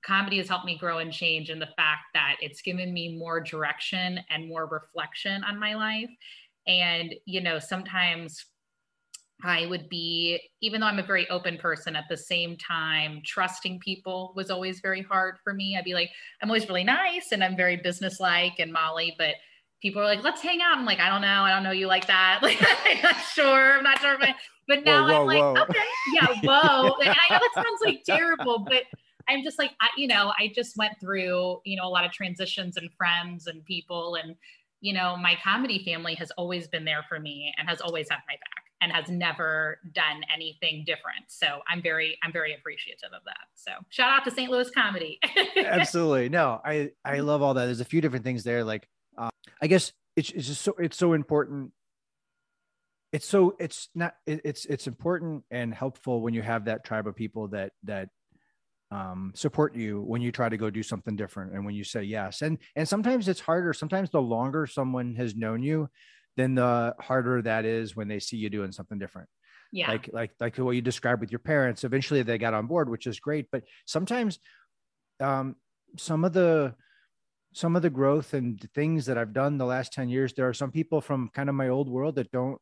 [0.04, 3.40] comedy has helped me grow and change in the fact that it's given me more
[3.40, 6.10] direction and more reflection on my life.
[6.66, 8.44] And, you know, sometimes
[9.44, 13.80] I would be, even though I'm a very open person, at the same time, trusting
[13.80, 15.76] people was always very hard for me.
[15.76, 16.10] I'd be like,
[16.42, 19.34] I'm always really nice and I'm very businesslike and Molly, but
[19.80, 20.76] people are like, let's hang out.
[20.76, 21.42] I'm like, I don't know.
[21.42, 22.40] I don't know you like that.
[22.42, 23.78] Like, I'm not sure.
[23.78, 24.16] I'm not sure.
[24.18, 24.34] But,
[24.68, 25.62] but now whoa, whoa, I'm like, whoa.
[25.62, 26.94] okay, yeah, whoa.
[27.00, 28.84] and I know that sounds like terrible, but
[29.28, 32.12] I'm just like, I, you know, I just went through, you know, a lot of
[32.12, 34.16] transitions and friends and people.
[34.16, 34.34] And,
[34.80, 38.20] you know, my comedy family has always been there for me and has always had
[38.26, 41.26] my back and has never done anything different.
[41.28, 43.46] So I'm very, I'm very appreciative of that.
[43.54, 44.50] So shout out to St.
[44.50, 45.18] Louis comedy.
[45.56, 46.30] Absolutely.
[46.30, 47.66] No, I, I love all that.
[47.66, 48.64] There's a few different things there.
[48.64, 51.72] Like, uh, I guess it's, it's just so, it's so important.
[53.12, 57.06] It's so, it's not, it, it's, it's important and helpful when you have that tribe
[57.06, 58.08] of people that, that
[58.90, 62.02] um, support you when you try to go do something different and when you say
[62.02, 62.40] yes.
[62.40, 63.74] And and sometimes it's harder.
[63.74, 65.90] Sometimes the longer someone has known you
[66.38, 69.28] then the harder that is when they see you doing something different.
[69.72, 69.90] Yeah.
[69.90, 73.06] Like like like what you described with your parents eventually they got on board which
[73.06, 73.48] is great.
[73.52, 74.38] But sometimes
[75.20, 75.56] um
[75.98, 76.74] some of the
[77.52, 80.54] some of the growth and things that i've done the last 10 years there are
[80.54, 82.60] some people from kind of my old world that don't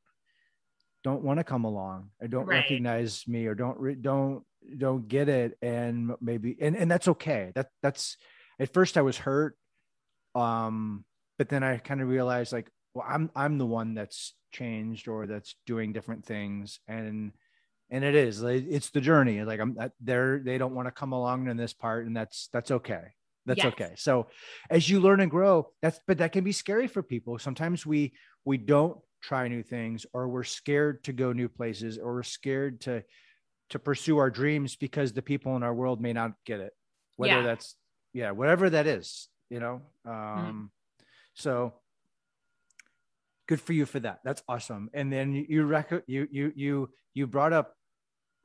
[1.07, 2.57] don't want to come along or don't right.
[2.57, 4.42] recognize me or don't re- don't
[4.77, 7.53] don't get it and maybe and and that's okay.
[7.55, 8.16] That that's
[8.59, 9.57] at first i was hurt
[10.35, 11.05] um
[11.38, 15.27] but then i kind of realized like well i'm i'm the one that's changed or
[15.27, 17.33] that's doing different things and
[17.88, 19.45] and it is it's the journey.
[19.45, 22.73] Like i'm they're they don't want to come along in this part and that's that's
[22.73, 23.14] okay.
[23.45, 23.73] That's yes.
[23.75, 23.92] okay.
[23.95, 24.27] So
[24.69, 27.38] as you learn and grow that's but that can be scary for people.
[27.38, 28.12] Sometimes we
[28.45, 32.81] we don't try new things or we're scared to go new places or we're scared
[32.81, 33.03] to
[33.71, 36.73] to pursue our dreams because the people in our world may not get it.
[37.17, 37.43] Whether yeah.
[37.43, 37.75] that's
[38.12, 39.83] yeah whatever that is you know?
[40.05, 40.65] Um mm-hmm.
[41.35, 41.75] so
[43.49, 44.21] good for you for that.
[44.25, 44.91] That's awesome.
[44.95, 47.75] And then you rec- you you you you brought up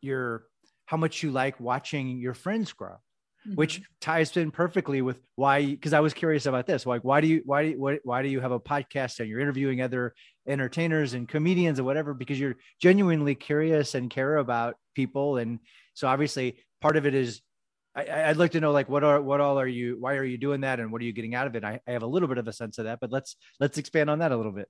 [0.01, 0.45] your
[0.87, 2.97] how much you like watching your friends grow
[3.47, 3.55] mm-hmm.
[3.55, 7.27] which ties in perfectly with why because i was curious about this like why do
[7.27, 10.13] you why do you, why, why do you have a podcast and you're interviewing other
[10.47, 15.59] entertainers and comedians or whatever because you're genuinely curious and care about people and
[15.93, 17.41] so obviously part of it is
[17.93, 20.37] I, would like to know like what are what all are you why are you
[20.37, 22.29] doing that and what are you getting out of it I, I have a little
[22.29, 24.69] bit of a sense of that but let's let's expand on that a little bit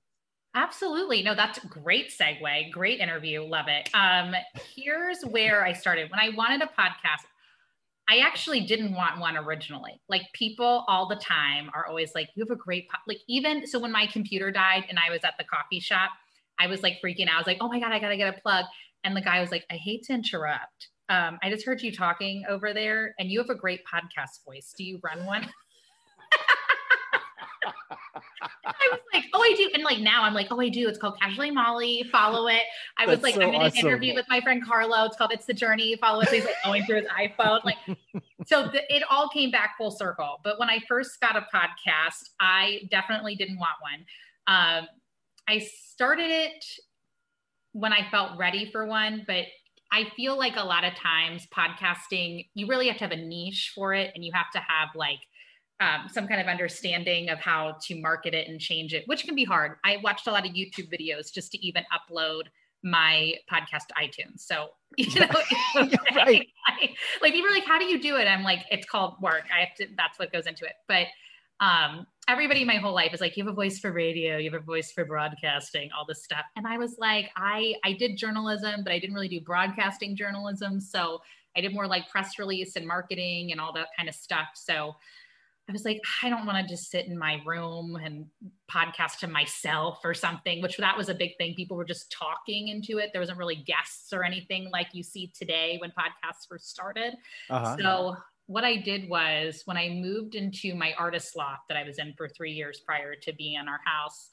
[0.54, 1.22] Absolutely.
[1.22, 2.70] No, that's great segue.
[2.70, 3.42] Great interview.
[3.42, 3.88] Love it.
[3.94, 4.34] Um,
[4.76, 6.10] here's where I started.
[6.10, 7.24] When I wanted a podcast,
[8.08, 10.00] I actually didn't want one originally.
[10.08, 12.98] Like people all the time are always like, you have a great, po-.
[13.06, 16.10] like even, so when my computer died and I was at the coffee shop,
[16.58, 17.34] I was like freaking out.
[17.34, 18.66] I was like, oh my God, I got to get a plug.
[19.04, 20.88] And the guy was like, I hate to interrupt.
[21.08, 24.72] Um, I just heard you talking over there and you have a great podcast voice.
[24.76, 25.48] Do you run one?
[28.64, 29.70] I was like, oh, I do.
[29.74, 30.88] And like now I'm like, oh, I do.
[30.88, 32.04] It's called Casually Mollie.
[32.10, 32.62] Follow it.
[32.98, 33.78] I was like, so I'm in awesome.
[33.78, 35.04] an interview with my friend Carlo.
[35.04, 35.96] It's called It's the Journey.
[35.96, 36.28] Follow it.
[36.28, 37.64] So he's like going through his iPhone.
[37.64, 37.76] Like,
[38.46, 40.40] so the, it all came back full circle.
[40.44, 44.04] But when I first got a podcast, I definitely didn't want one.
[44.46, 44.88] Um,
[45.48, 46.64] I started it
[47.72, 49.44] when I felt ready for one, but
[49.92, 53.72] I feel like a lot of times podcasting, you really have to have a niche
[53.74, 55.18] for it and you have to have like
[55.82, 59.34] um, some kind of understanding of how to market it and change it, which can
[59.34, 59.78] be hard.
[59.84, 62.42] I watched a lot of YouTube videos just to even upload
[62.84, 64.40] my podcast to iTunes.
[64.40, 65.26] So, you know,
[66.14, 66.46] right.
[66.68, 66.90] I,
[67.20, 68.26] like people are like, how do you do it?
[68.26, 69.44] I'm like, it's called work.
[69.54, 70.74] I have to, that's what goes into it.
[70.86, 71.06] But
[71.64, 74.60] um, everybody my whole life is like, you have a voice for radio, you have
[74.60, 76.44] a voice for broadcasting, all this stuff.
[76.56, 80.80] And I was like, I, I did journalism, but I didn't really do broadcasting journalism.
[80.80, 81.20] So
[81.56, 84.48] I did more like press release and marketing and all that kind of stuff.
[84.54, 84.96] So
[85.68, 88.26] I was like, I don't want to just sit in my room and
[88.70, 91.54] podcast to myself or something, which that was a big thing.
[91.54, 93.10] People were just talking into it.
[93.12, 97.14] There wasn't really guests or anything like you see today when podcasts first started.
[97.48, 97.76] Uh-huh.
[97.78, 101.98] So what I did was when I moved into my artist loft that I was
[101.98, 104.30] in for three years prior to being in our house,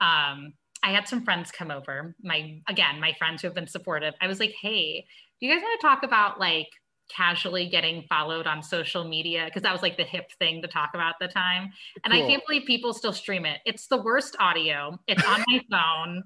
[0.00, 2.16] um, I had some friends come over.
[2.22, 4.14] My again, my friends who have been supportive.
[4.20, 5.06] I was like, hey,
[5.40, 6.68] do you guys want to talk about like
[7.14, 10.90] casually getting followed on social media because that was like the hip thing to talk
[10.94, 11.70] about at the time.
[12.04, 12.22] And cool.
[12.22, 13.60] I can't believe people still stream it.
[13.64, 14.98] It's the worst audio.
[15.06, 16.22] It's on my phone.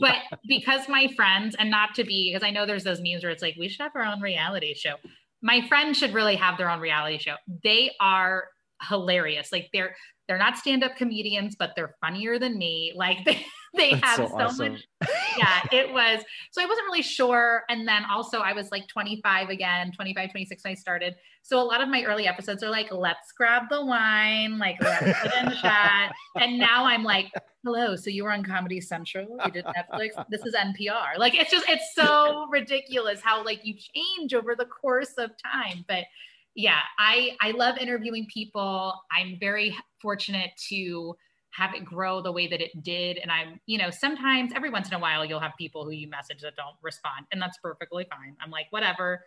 [0.00, 0.16] But
[0.48, 3.42] because my friends, and not to be, because I know there's those memes where it's
[3.42, 4.94] like, we should have our own reality show.
[5.42, 7.34] My friends should really have their own reality show.
[7.62, 8.48] They are
[8.88, 9.52] hilarious.
[9.52, 9.96] Like they're
[10.28, 12.92] they're not stand-up comedians, but they're funnier than me.
[12.96, 13.44] Like they
[13.76, 14.72] they That's have so, so awesome.
[14.72, 14.88] much.
[15.38, 16.24] Yeah, it was.
[16.50, 17.64] So I wasn't really sure.
[17.68, 21.14] And then also I was like 25 again, 25, 26 when I started.
[21.42, 25.20] So a lot of my early episodes are like, let's grab the wine, like let's
[25.20, 26.14] put in the shot.
[26.40, 27.30] And now I'm like,
[27.64, 31.18] hello, so you were on Comedy Central, you did Netflix, this is NPR.
[31.18, 35.84] Like it's just it's so ridiculous how like you change over the course of time.
[35.86, 36.04] But
[36.56, 38.94] yeah, I I love interviewing people.
[39.12, 41.14] I'm very fortunate to
[41.50, 43.18] have it grow the way that it did.
[43.18, 46.08] And I'm, you know, sometimes every once in a while you'll have people who you
[46.08, 48.36] message that don't respond, and that's perfectly fine.
[48.42, 49.22] I'm like, whatever,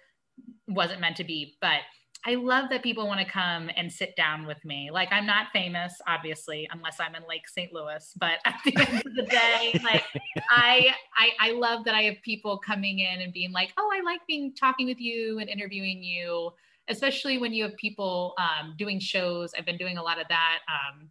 [0.67, 1.55] wasn't meant to be.
[1.61, 1.81] But
[2.25, 4.89] I love that people want to come and sit down with me.
[4.91, 7.71] Like I'm not famous, obviously, unless I'm in Lake St.
[7.71, 8.11] Louis.
[8.19, 10.03] But at the end of the day, like
[10.49, 14.01] I, I, I love that I have people coming in and being like, "Oh, I
[14.01, 16.51] like being talking with you and interviewing you."
[16.89, 19.51] Especially when you have people um, doing shows.
[19.57, 20.59] I've been doing a lot of that.
[20.67, 21.09] Um,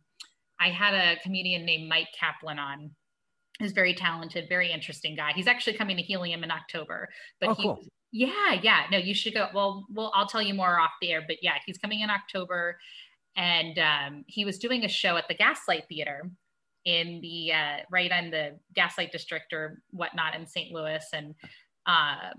[0.60, 2.90] I had a comedian named Mike Kaplan on.
[3.58, 5.32] He's very talented, very interesting guy.
[5.34, 7.08] He's actually coming to Helium in October,
[7.40, 7.80] but oh, he, cool.
[8.12, 8.82] yeah, yeah.
[8.90, 9.48] No, you should go.
[9.52, 12.78] Well, well, I'll tell you more off the air, but yeah, he's coming in October,
[13.36, 16.30] and um, he was doing a show at the Gaslight Theater
[16.84, 20.72] in the uh, right on the Gaslight District or whatnot in St.
[20.72, 21.34] Louis, and
[21.86, 22.30] uh,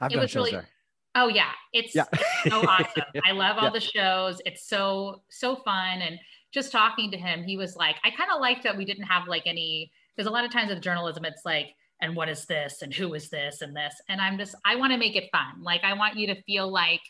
[0.00, 0.68] I've it done was shows really there.
[1.16, 2.04] Oh yeah, it's, Yeah.
[2.48, 3.02] so awesome.
[3.24, 3.70] I love all Yeah.
[3.70, 4.40] the shows.
[4.46, 6.18] It's so so fun, and
[6.52, 9.26] just talking to him, he was like, I kind of liked that we didn't have
[9.26, 11.74] like any because a lot of times with journalism, it's like.
[12.02, 12.82] And what is this?
[12.82, 13.62] And who is this?
[13.62, 13.94] And this?
[14.10, 15.62] And I'm just, I want to make it fun.
[15.62, 17.00] Like, I want you to feel like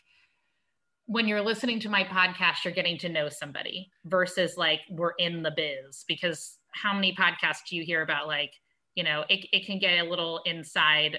[1.07, 5.43] when you're listening to my podcast, you're getting to know somebody versus like we're in
[5.43, 6.05] the biz.
[6.07, 8.53] Because how many podcasts do you hear about like,
[8.95, 11.17] you know, it, it can get a little inside,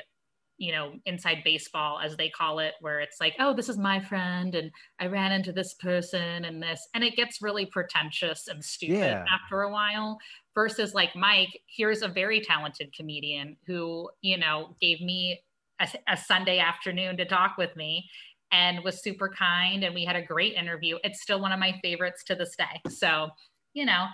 [0.58, 4.00] you know, inside baseball, as they call it, where it's like, oh, this is my
[4.00, 6.86] friend and I ran into this person and this.
[6.94, 9.28] And it gets really pretentious and stupid Yeah.
[9.32, 10.18] after a while
[10.54, 15.42] versus like Mike, here's a very talented comedian who, you know, gave me
[15.80, 18.10] a, a Sunday afternoon to talk with me
[18.50, 21.78] and was super kind and we had a great interview it's still one of my
[21.82, 23.28] favorites to this day so
[23.74, 24.06] you know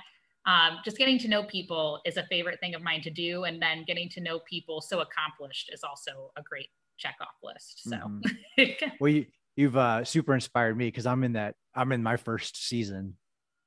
[0.47, 3.61] um, just getting to know people is a favorite thing of mine to do and
[3.61, 7.99] then getting to know people so accomplished is also a great check off list so.
[9.01, 9.27] Well, you,
[9.57, 11.55] you've uh, super inspired me because I'm in that.
[11.75, 13.17] I'm in my first season,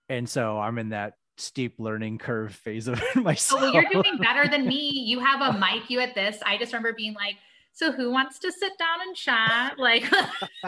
[0.09, 4.17] and so I'm in that steep learning curve phase of it oh well you're doing
[4.17, 4.91] better than me.
[5.07, 6.37] You have a mic you at this.
[6.45, 7.35] I just remember being like
[7.77, 9.77] so who wants to sit down and chat?
[9.77, 10.11] Like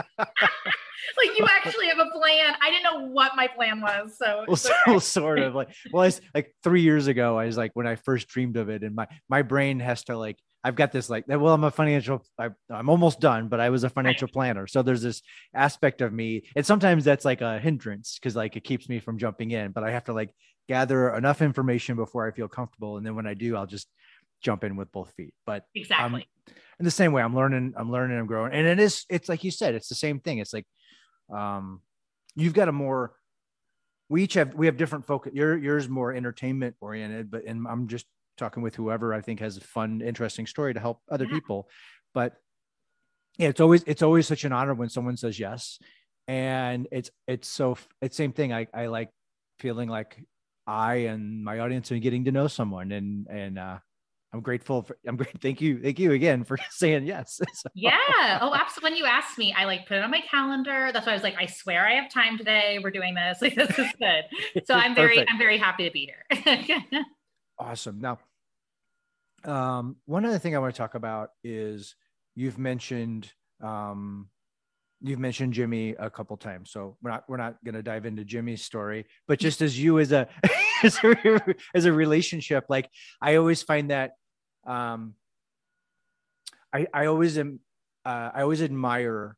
[1.18, 2.56] like you actually have a plan.
[2.62, 6.22] I didn't know what my plan was so well, so, sort of like well it's
[6.36, 9.08] like three years ago i was like when i first dreamed of it and my
[9.28, 12.90] my brain has to like i've got this like well i'm a financial I, i'm
[12.90, 14.68] almost done but i was a financial planner.
[14.68, 15.22] So there's this
[15.54, 19.18] aspect of me and sometimes that's like a hindrance because like it keeps me from
[19.18, 20.30] jumping in but i have to like
[20.68, 23.88] gather enough information before i feel comfortable and then when i do i'll just
[24.42, 26.28] jump in with both feet but exactly.
[26.80, 28.54] in the same way i'm learning i'm learning i'm growing.
[28.54, 30.38] And it is it's like you said it's the same thing.
[30.40, 30.66] It's like
[31.34, 31.82] um
[32.36, 33.14] you've got a more
[34.10, 37.88] we each have we have different focus your yours more entertainment oriented but and i'm
[37.88, 38.06] just
[38.38, 41.34] talking with whoever i think has a fun interesting story to help other Yeah.
[41.34, 41.70] people.
[42.14, 42.34] But
[43.38, 45.80] yeah it's always it's always such an honor when someone says yes.
[46.28, 48.54] And it's it's so it's same thing.
[48.54, 49.10] I i like
[49.60, 50.24] feeling like
[50.66, 53.80] i and my audience are getting to know someone and and uh
[54.34, 57.98] i'm grateful for i'm great thank you thank you again for saying yes So- Yeah.
[58.42, 58.92] Oh, absolutely.
[58.92, 60.92] When you asked me, I like put it on my calendar.
[60.94, 62.80] That's why I was like, I swear I have time today.
[62.84, 63.40] We're doing this.
[63.42, 64.24] Like this is good.
[64.66, 67.04] So I'm very, I'm very happy to be here.
[67.58, 68.00] Awesome.
[68.00, 68.20] Now,
[69.46, 71.96] um, one other thing I want to talk about is
[72.36, 74.30] you've mentioned um,
[75.02, 78.24] you've mentioned Jimmy a couple times, so we're not we're not going to dive into
[78.24, 80.28] Jimmy's story, but just as you as a
[80.84, 82.90] as a, as a relationship, like
[83.22, 84.12] I always find that
[84.66, 85.16] um,
[86.74, 87.60] I I always am
[88.06, 89.36] uh, I always admire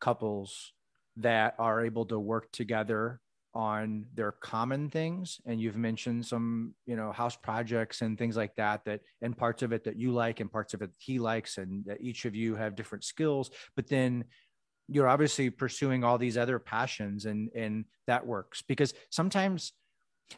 [0.00, 0.72] couples
[1.16, 3.20] that are able to work together
[3.54, 5.40] on their common things.
[5.46, 9.62] And you've mentioned some you know house projects and things like that that and parts
[9.62, 12.34] of it that you like and parts of it he likes and that each of
[12.34, 13.50] you have different skills.
[13.76, 14.24] But then
[14.88, 18.62] you're obviously pursuing all these other passions and and that works.
[18.62, 19.72] Because sometimes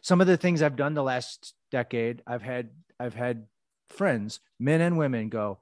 [0.01, 3.47] some of the things i've done the last decade i've had i've had
[3.89, 5.59] friends men and women go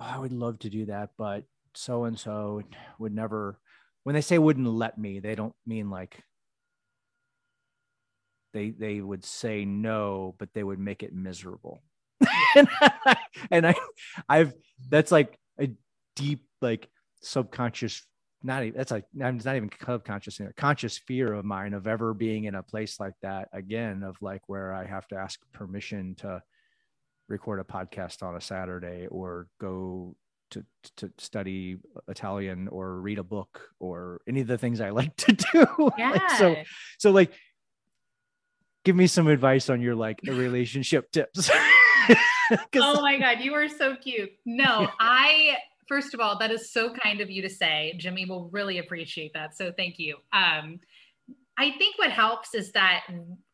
[0.00, 2.62] oh, i would love to do that but so and so
[2.98, 3.58] would never
[4.04, 6.22] when they say wouldn't let me they don't mean like
[8.52, 11.82] they they would say no but they would make it miserable.
[12.56, 13.16] And, I,
[13.50, 13.74] and i
[14.26, 14.54] i've
[14.88, 15.68] that's like a
[16.16, 16.88] deep like
[17.20, 18.02] subconscious
[18.42, 22.14] not even that's like it's not even subconscious a conscious fear of mine of ever
[22.14, 26.14] being in a place like that again of like where i have to ask permission
[26.14, 26.40] to
[27.28, 30.14] record a podcast on a saturday or go
[30.50, 30.64] to,
[30.96, 31.76] to study
[32.08, 35.90] Italian or read a book or any of the things I like to do.
[35.98, 36.36] yeah.
[36.38, 36.56] So
[36.98, 37.32] so like
[38.84, 41.50] give me some advice on your like relationship tips.
[42.76, 44.30] oh my god, you are so cute.
[44.46, 45.56] No, I
[45.88, 47.94] first of all, that is so kind of you to say.
[47.98, 49.56] Jimmy will really appreciate that.
[49.56, 50.16] So thank you.
[50.32, 50.80] Um,
[51.58, 53.04] I think what helps is that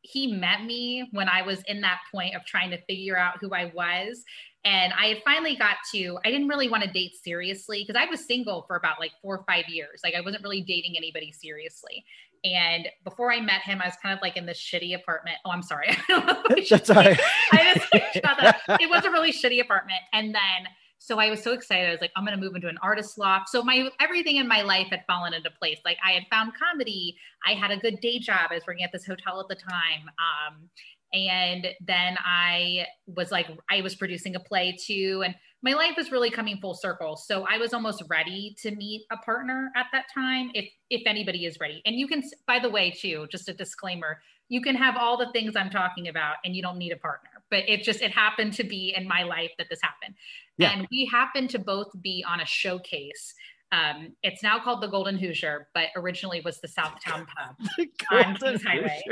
[0.03, 3.55] he met me when I was in that point of trying to figure out who
[3.55, 4.23] I was.
[4.67, 8.09] And I had finally got to, I didn't really want to date seriously because I
[8.09, 10.01] was single for about like four or five years.
[10.05, 12.05] Like I wasn't really dating anybody seriously.
[12.45, 15.39] And before I met him, I was kind of like in this shitty apartment.
[15.47, 15.97] Oh, I'm sorry.
[16.69, 17.19] That's all right.
[17.53, 18.61] I just that.
[18.81, 20.01] It was a really shitty apartment.
[20.13, 20.69] And then
[21.05, 21.87] so I was so excited.
[21.87, 23.51] I was like, I'm going to move into an artist loft.
[23.51, 25.79] So my everything in my life had fallen into place.
[25.85, 27.19] Like I had found comedy.
[27.47, 28.49] I had a good day job.
[28.51, 30.09] I was working at this hotel at the time.
[30.19, 30.71] Um,
[31.13, 35.23] and then I was like, I was producing a play too.
[35.27, 37.17] And my life was really coming full circle.
[37.17, 41.45] So I was almost ready to meet a partner at that time, if if anybody
[41.45, 41.83] is ready.
[41.85, 45.31] And you can, by the way, too, just a disclaimer, you can have all the
[45.33, 47.34] things I'm talking about and you don't need a partner.
[47.51, 50.15] But it just it happened to be in my life that this happened.
[50.59, 50.71] Yeah.
[50.71, 53.35] And we happened to both be on a showcase
[53.75, 57.57] um, it's now called the Golden Hoosier, but originally was the Southtown Pub
[58.13, 59.03] on Kings Highway.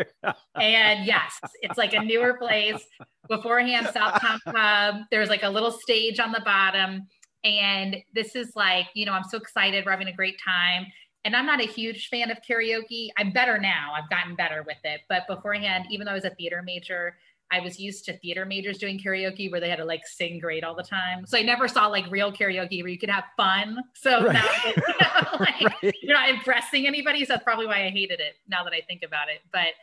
[0.55, 2.83] and yes, it's like a newer place.
[3.29, 5.03] Beforehand, Southtown Pub.
[5.11, 7.09] There's like a little stage on the bottom.
[7.45, 9.85] And this is like, you know, I'm so excited.
[9.85, 10.87] We're having a great time.
[11.25, 13.09] And I'm not a huge fan of karaoke.
[13.17, 13.93] I'm better now.
[13.97, 15.01] I've gotten better with it.
[15.09, 17.17] But beforehand, even though I was a theater major,
[17.53, 20.65] I was used to theater majors doing karaoke where they had to like sing great
[20.65, 21.27] all the time.
[21.27, 23.79] So I never saw like real karaoke where you could have fun.
[23.95, 24.33] So right.
[24.33, 25.95] now you know, like, right.
[26.03, 27.25] you're not impressing anybody.
[27.27, 29.43] So that's probably why I hated it now that I think about it.
[29.53, 29.75] But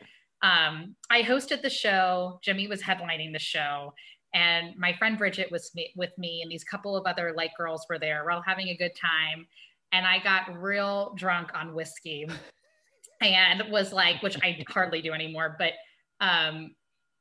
[0.46, 2.40] um, I hosted the show.
[2.42, 3.94] Jimmy was headlining the show.
[4.34, 7.98] And my friend Bridget was with me, and these couple of other light girls were
[7.98, 8.22] there.
[8.24, 9.46] We're all having a good time.
[9.92, 12.28] And I got real drunk on whiskey
[13.20, 15.72] and was like, which I hardly do anymore, but
[16.20, 16.74] um,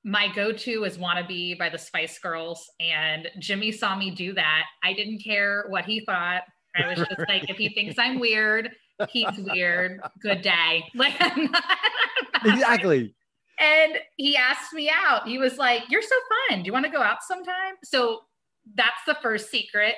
[0.04, 4.64] my go-to is wannabe by the spice girls and jimmy saw me do that.
[4.84, 6.44] I didn't care what he thought.
[6.76, 8.70] I was just like if he thinks i'm weird
[9.08, 10.02] he's weird.
[10.22, 10.84] Good day.
[10.96, 11.14] Like
[12.46, 13.14] exactly.
[13.60, 15.28] And he asked me out.
[15.28, 16.16] He was like you're so
[16.50, 16.60] fun.
[16.60, 17.76] Do you want to go out sometime?
[17.84, 18.22] So
[18.76, 19.96] that's the first secret.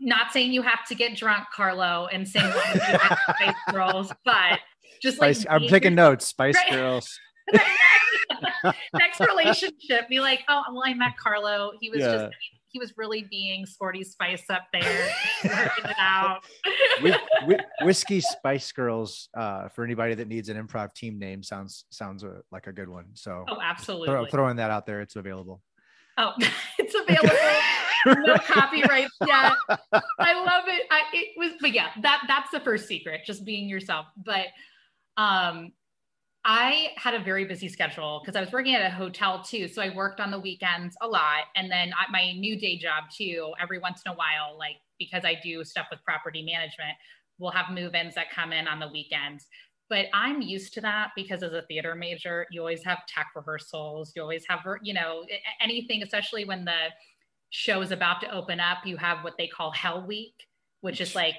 [0.00, 4.60] Not saying you have to get drunk carlo and sing spice girls but
[5.02, 6.26] just spice, like i'm taking notes.
[6.26, 6.70] Spice right?
[6.70, 7.18] girls
[8.94, 11.72] next relationship, be like, oh, well, I met Carlo.
[11.80, 12.12] He was yeah.
[12.12, 12.34] just
[12.74, 15.08] he was really being sporty spice up there,
[15.44, 16.40] working it out.
[17.82, 22.40] Whiskey Spice Girls, uh, for anybody that needs an improv team name, sounds sounds uh,
[22.50, 23.06] like a good one.
[23.14, 25.62] So, oh, absolutely, throw, throwing that out there, it's available.
[26.18, 26.32] Oh,
[26.78, 28.26] it's available.
[28.26, 29.52] no copyright yet.
[30.18, 30.86] I love it.
[30.90, 34.06] I, it was, but yeah, that that's the first secret, just being yourself.
[34.16, 34.46] But
[35.16, 35.70] um,
[36.44, 39.66] I had a very busy schedule because I was working at a hotel too.
[39.66, 41.44] So I worked on the weekends a lot.
[41.56, 45.24] And then at my new day job too, every once in a while, like because
[45.24, 46.96] I do stuff with property management,
[47.38, 49.46] we'll have move ins that come in on the weekends.
[49.88, 54.12] But I'm used to that because as a theater major, you always have tech rehearsals.
[54.14, 55.24] You always have, you know,
[55.62, 56.88] anything, especially when the
[57.50, 60.34] show is about to open up, you have what they call Hell Week,
[60.80, 61.36] which is like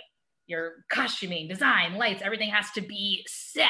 [0.47, 3.69] your costuming, design, lights, everything has to be set.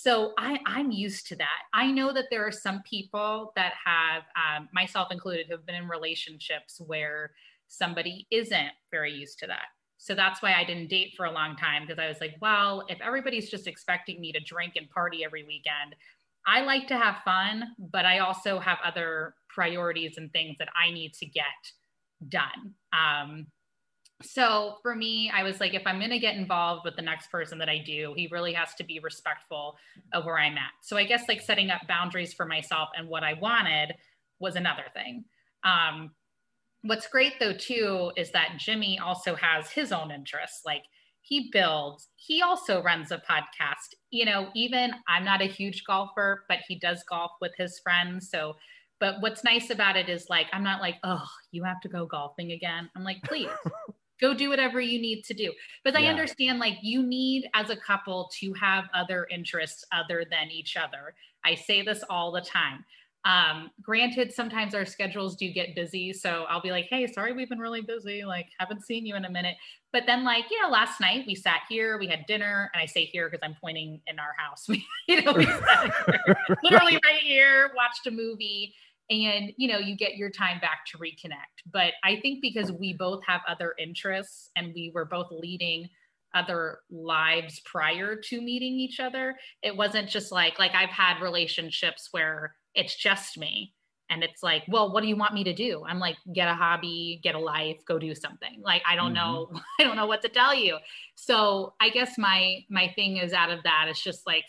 [0.00, 1.62] So I, I'm used to that.
[1.74, 5.74] I know that there are some people that have, um, myself included, who have been
[5.74, 7.32] in relationships where
[7.66, 9.66] somebody isn't very used to that.
[9.96, 12.84] So that's why I didn't date for a long time because I was like, well,
[12.88, 15.96] if everybody's just expecting me to drink and party every weekend,
[16.46, 20.92] I like to have fun, but I also have other priorities and things that I
[20.92, 21.44] need to get
[22.28, 22.74] done.
[22.92, 23.46] Um,
[24.22, 27.30] so for me, I was like, if I'm going to get involved with the next
[27.30, 29.76] person that I do, he really has to be respectful
[30.12, 30.72] of where I'm at.
[30.82, 33.94] So I guess like setting up boundaries for myself and what I wanted
[34.40, 35.24] was another thing.
[35.62, 36.10] Um,
[36.82, 40.62] what's great though, too, is that Jimmy also has his own interests.
[40.66, 40.82] Like
[41.20, 43.94] he builds, he also runs a podcast.
[44.10, 48.30] You know, even I'm not a huge golfer, but he does golf with his friends.
[48.30, 48.56] So
[49.00, 52.06] but what's nice about it is like i'm not like oh you have to go
[52.06, 53.48] golfing again i'm like please
[54.20, 55.52] go do whatever you need to do.
[55.84, 60.50] But i understand like you need as a couple to have other interests other than
[60.50, 61.14] each other.
[61.44, 62.84] I say this all the time.
[63.24, 67.48] Um granted sometimes our schedules do get busy so i'll be like hey sorry we've
[67.48, 69.56] been really busy like haven't seen you in a minute.
[69.92, 72.86] But then like you know last night we sat here we had dinner and i
[72.86, 74.68] say here because i'm pointing in our house.
[74.68, 75.92] We, you know we sat
[76.62, 78.74] literally right here watched a movie
[79.10, 82.92] and you know you get your time back to reconnect but i think because we
[82.92, 85.88] both have other interests and we were both leading
[86.34, 89.36] other lives prior to meeting each other.
[89.62, 93.74] It wasn't just like like I've had relationships where it's just me
[94.10, 95.84] and it's like, well, what do you want me to do?
[95.86, 98.60] I'm like, get a hobby, get a life, go do something.
[98.62, 99.54] Like I don't mm-hmm.
[99.54, 100.78] know I don't know what to tell you.
[101.14, 104.44] So, I guess my my thing is out of that it's just like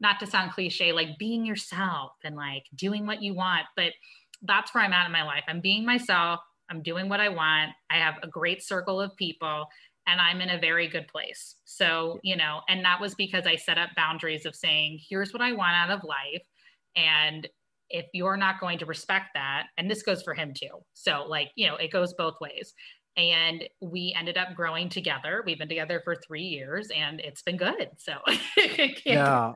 [0.00, 3.92] not to sound cliche, like being yourself and like doing what you want, but
[4.42, 5.44] that's where I'm at in my life.
[5.48, 6.40] I'm being myself.
[6.70, 7.72] I'm doing what I want.
[7.90, 9.66] I have a great circle of people
[10.06, 11.56] and I'm in a very good place.
[11.64, 15.42] So, you know, and that was because I set up boundaries of saying, here's what
[15.42, 16.46] I want out of life.
[16.96, 17.48] And
[17.90, 20.82] if you're not going to respect that, and this goes for him too.
[20.94, 22.74] So, like, you know, it goes both ways.
[23.16, 25.42] And we ended up growing together.
[25.46, 27.90] We've been together for three years and it's been good.
[27.98, 28.14] So,
[29.06, 29.52] yeah,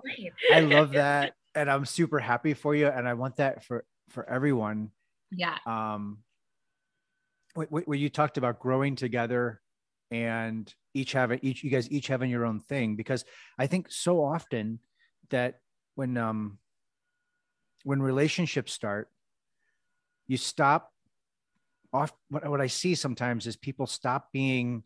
[0.53, 1.33] I love that.
[1.55, 2.87] And I'm super happy for you.
[2.87, 4.91] And I want that for, for everyone.
[5.33, 5.57] Yeah.
[5.67, 6.19] Um,
[7.55, 9.61] where you talked about growing together
[10.11, 13.25] and each having each you guys each having your own thing because
[13.59, 14.79] i think so often
[15.31, 15.61] that
[15.97, 16.59] when um
[17.85, 19.09] when relationships start
[20.27, 20.93] you stop
[21.93, 24.83] off what, what i see sometimes is people stop being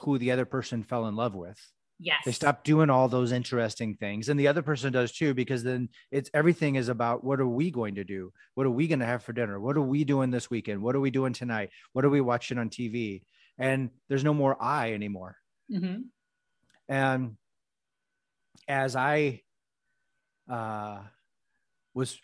[0.00, 1.58] who the other person fell in love with.
[2.00, 2.22] Yes.
[2.24, 4.28] They stop doing all those interesting things.
[4.28, 7.72] And the other person does too because then it's everything is about what are we
[7.72, 8.32] going to do?
[8.54, 9.58] What are we going to have for dinner?
[9.58, 10.80] What are we doing this weekend?
[10.80, 11.70] What are we doing tonight?
[11.92, 13.22] What are we watching on tv
[13.58, 15.36] and there's no more I anymore.
[15.70, 16.02] Mm-hmm.
[16.88, 17.36] And
[18.68, 19.42] as I
[20.48, 21.00] uh,
[21.92, 22.16] was,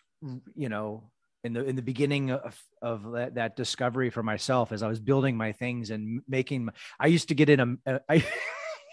[0.55, 1.11] you know,
[1.45, 4.99] in the in the beginning of, of that, that discovery for myself, as I was
[4.99, 8.25] building my things and making, my, I used to get in a, I.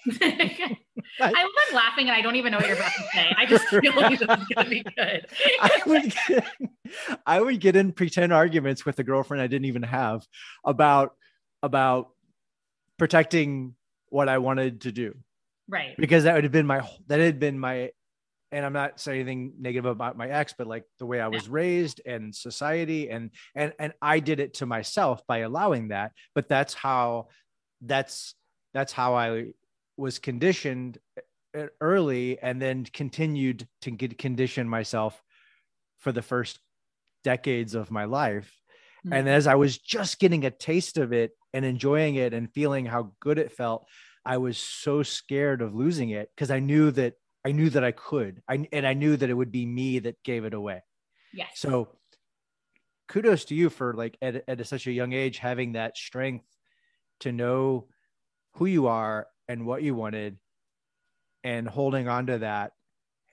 [1.20, 3.32] I, I'm laughing and I don't even know what you're about to say.
[3.36, 5.26] I just feel like this is gonna be good.
[5.61, 6.46] I would get,
[7.24, 10.26] I would get in pretend arguments with a girlfriend I didn't even have
[10.64, 11.14] about
[11.62, 12.09] about
[12.98, 13.76] protecting
[14.09, 15.14] what I wanted to do.
[15.68, 15.96] Right.
[15.96, 17.92] Because that would have been my that had been my
[18.53, 21.44] and I'm not saying anything negative about my ex, but like the way I was
[21.44, 21.53] yeah.
[21.53, 26.12] raised and society and and and I did it to myself by allowing that.
[26.34, 27.28] But that's how
[27.80, 28.34] that's
[28.74, 29.53] that's how I
[29.96, 30.98] was conditioned
[31.80, 35.20] early and then continued to get condition myself
[35.98, 36.59] for the first
[37.24, 38.53] decades of my life.
[39.07, 39.12] Mm-hmm.
[39.12, 42.86] And as I was just getting a taste of it and enjoying it and feeling
[42.86, 43.86] how good it felt,
[44.24, 47.14] I was so scared of losing it because I knew that
[47.45, 48.43] I knew that I could.
[48.49, 50.82] I and I knew that it would be me that gave it away.
[51.32, 51.51] Yes.
[51.55, 51.88] So
[53.09, 56.47] kudos to you for like at, at such a young age having that strength
[57.20, 57.86] to know
[58.55, 60.38] who you are and what you wanted
[61.45, 62.72] and holding on to that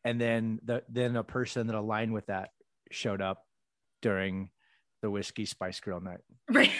[0.04, 2.50] and then the then a person that aligned with that
[2.92, 3.46] showed up
[4.02, 4.50] during
[5.02, 6.72] the whiskey spice grill night right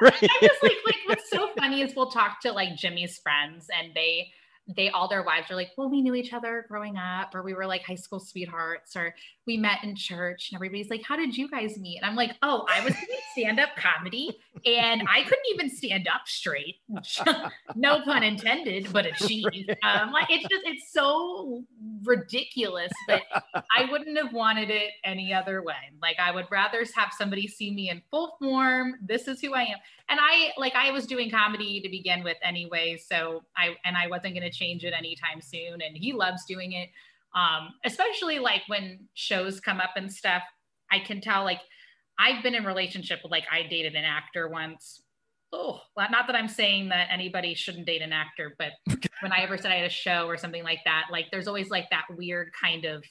[0.00, 0.22] right.
[0.22, 3.92] I just like, like what's so funny is we'll talk to like Jimmy's friends and
[3.94, 4.32] they
[4.76, 7.54] they all their wives are like, well, we knew each other growing up, or we
[7.54, 9.14] were like high school sweethearts, or
[9.48, 11.96] we met in church, and everybody's like, how did you guys meet?
[11.96, 16.06] And I'm like, oh, I was doing stand up comedy, and I couldn't even stand
[16.06, 16.76] up straight.
[17.74, 19.66] no pun intended, but a cheese.
[19.84, 21.64] Um, like it's just it's so
[22.02, 23.22] ridiculous, but
[23.54, 25.74] I wouldn't have wanted it any other way.
[26.02, 28.96] Like I would rather have somebody see me in full form.
[29.00, 29.78] This is who I am,
[30.10, 34.08] and I like I was doing comedy to begin with anyway, so I and I
[34.08, 35.80] wasn't going to change it anytime soon.
[35.80, 36.90] And he loves doing it.
[37.38, 40.42] Um, especially like when shows come up and stuff,
[40.90, 41.60] I can tell like
[42.18, 45.02] I've been in relationship with like I dated an actor once.
[45.52, 48.72] Oh, well, not that I'm saying that anybody shouldn't date an actor, but
[49.20, 51.70] when I ever said I had a show or something like that, like there's always
[51.70, 53.04] like that weird kind of,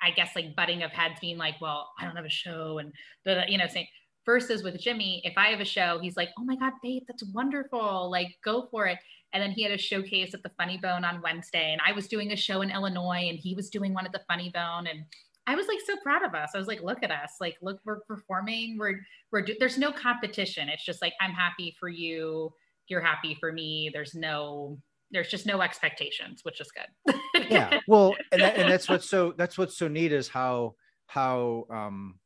[0.00, 2.92] I guess like butting of heads being like, well, I don't have a show and
[3.24, 3.88] the, you know, saying
[4.24, 7.24] versus with Jimmy, if I have a show, he's like, oh my God, babe, that's
[7.34, 8.10] wonderful.
[8.10, 8.98] Like go for it.
[9.32, 11.72] And then he had a showcase at the Funny Bone on Wednesday.
[11.72, 14.22] And I was doing a show in Illinois and he was doing one at the
[14.26, 14.86] Funny Bone.
[14.88, 15.04] And
[15.46, 16.50] I was like so proud of us.
[16.54, 17.34] I was like, look at us.
[17.40, 18.76] Like, look, we're performing.
[18.78, 19.00] We're,
[19.30, 20.68] we're, do- there's no competition.
[20.68, 22.52] It's just like, I'm happy for you.
[22.88, 23.90] You're happy for me.
[23.92, 24.78] There's no,
[25.12, 27.14] there's just no expectations, which is good.
[27.50, 27.78] yeah.
[27.86, 30.74] Well, and, that, and that's what's so, that's what's so neat is how,
[31.06, 32.18] how, um,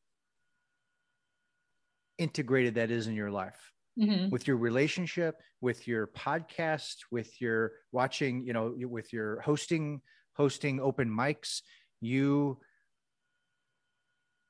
[2.17, 4.29] integrated that is in your life mm-hmm.
[4.31, 10.01] with your relationship, with your podcast, with your watching, you know, with your hosting,
[10.35, 11.63] hosting open mics,
[12.01, 12.59] you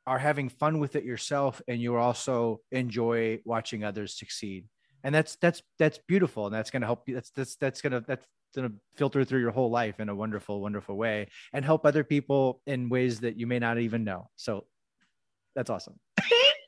[0.07, 4.67] are having fun with it yourself and you also enjoy watching others succeed.
[5.03, 7.93] And that's that's that's beautiful and that's going to help you that's that's that's going
[7.93, 11.65] to that's going to filter through your whole life in a wonderful wonderful way and
[11.65, 14.31] help other people in ways that you may not even know.
[14.37, 14.65] So
[15.55, 15.99] that's awesome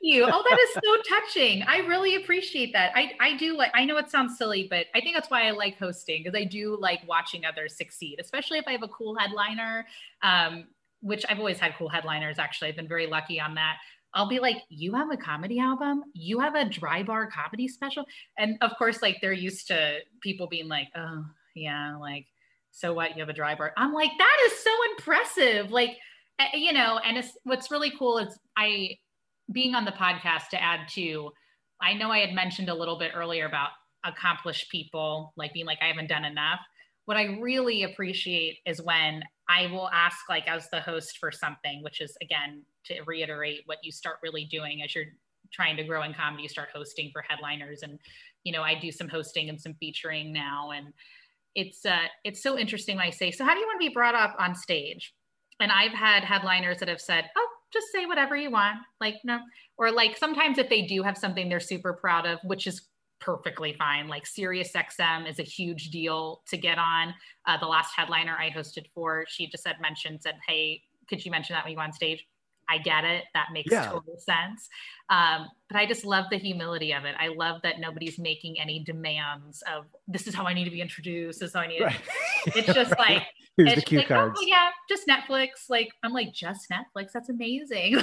[0.06, 0.24] you.
[0.24, 1.62] Oh, that is so touching.
[1.64, 2.92] I really appreciate that.
[2.94, 5.50] I, I do like, I know it sounds silly, but I think that's why I
[5.50, 9.16] like hosting because I do like watching others succeed, especially if I have a cool
[9.16, 9.86] headliner,
[10.22, 10.66] um,
[11.00, 12.38] which I've always had cool headliners.
[12.38, 13.76] Actually, I've been very lucky on that.
[14.14, 16.04] I'll be like, you have a comedy album?
[16.14, 18.06] You have a dry bar comedy special?
[18.38, 22.26] And of course, like they're used to people being like, oh, yeah, like,
[22.70, 23.14] so what?
[23.14, 23.72] You have a dry bar.
[23.76, 25.70] I'm like, that is so impressive.
[25.70, 25.96] Like,
[26.38, 28.96] eh, you know, and it's what's really cool is I
[29.52, 31.30] being on the podcast to add to,
[31.80, 33.70] I know I had mentioned a little bit earlier about
[34.04, 36.60] accomplished people, like being like, I haven't done enough.
[37.04, 41.82] What I really appreciate is when I will ask, like, as the host for something,
[41.82, 45.04] which is again, to reiterate what you start really doing as you're
[45.52, 47.82] trying to grow in comedy, you start hosting for headliners.
[47.82, 47.98] And,
[48.42, 50.70] you know, I do some hosting and some featuring now.
[50.70, 50.88] And
[51.54, 53.94] it's, uh, it's so interesting when I say, so how do you want to be
[53.94, 55.14] brought up on stage?
[55.60, 58.78] And I've had headliners that have said, oh, just say whatever you want.
[59.00, 59.38] Like, no,
[59.76, 62.82] or like sometimes if they do have something they're super proud of, which is
[63.20, 64.08] perfectly fine.
[64.08, 67.14] Like Sirius XM is a huge deal to get on.
[67.46, 71.30] Uh, the last headliner I hosted for, she just said, mentioned, said, Hey, could you
[71.30, 72.26] mention that when you go on stage?
[72.68, 73.24] I get it.
[73.32, 73.86] That makes yeah.
[73.86, 74.68] total sense.
[75.08, 77.14] Um, but I just love the humility of it.
[77.18, 80.80] I love that nobody's making any demands of this is how I need to be
[80.80, 81.38] introduced.
[81.38, 81.82] This is how I need.
[81.82, 82.00] Right.
[82.54, 83.16] It's just right.
[83.16, 83.22] like
[83.56, 84.40] here's the cue like, oh, cards.
[84.42, 85.48] Oh, yeah, just Netflix.
[85.68, 87.12] Like I'm like just Netflix.
[87.12, 87.98] That's amazing.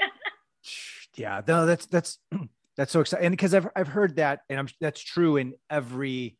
[1.16, 2.18] yeah, no, that's that's
[2.76, 3.30] that's so exciting.
[3.30, 6.36] because I've I've heard that, and I'm that's true in every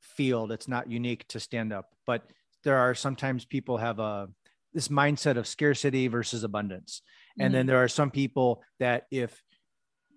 [0.00, 0.52] field.
[0.52, 2.22] It's not unique to stand up, but
[2.62, 4.28] there are sometimes people have a
[4.72, 7.00] this mindset of scarcity versus abundance.
[7.38, 7.52] And mm-hmm.
[7.54, 9.42] then there are some people that if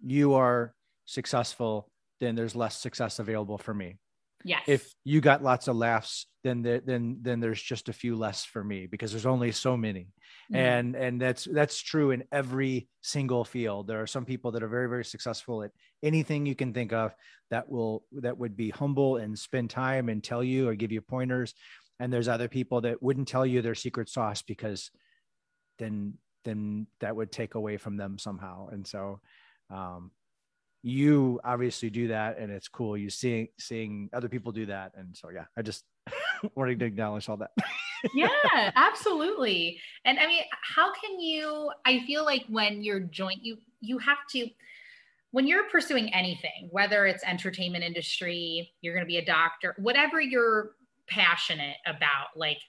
[0.04, 0.74] you are
[1.06, 3.98] successful, then there's less success available for me.
[4.44, 4.64] Yes.
[4.68, 8.46] If you got lots of laughs, then the, then then there's just a few less
[8.46, 10.08] for me because there's only so many.
[10.52, 10.56] Mm-hmm.
[10.56, 13.88] And and that's that's true in every single field.
[13.88, 15.72] There are some people that are very very successful at
[16.04, 17.14] anything you can think of
[17.50, 21.02] that will that would be humble and spend time and tell you or give you
[21.02, 21.54] pointers
[22.00, 24.92] and there's other people that wouldn't tell you their secret sauce because
[25.80, 26.14] then
[26.46, 29.20] then that would take away from them somehow and so
[29.70, 30.12] um,
[30.88, 32.98] you obviously do that and it's cool.
[32.98, 34.94] You seeing seeing other people do that.
[34.96, 35.84] And so yeah i just
[36.56, 37.52] wanted to acknowledge all that.
[38.14, 38.30] Yeah
[38.76, 39.80] absolutely.
[40.06, 44.20] And i mean how can you i feel like when you're joint you you have
[44.32, 44.48] to
[45.32, 50.22] when you're pursuing anything whether it's entertainment industry you're going to be a doctor whatever
[50.22, 50.74] you're
[51.10, 52.60] passionate about like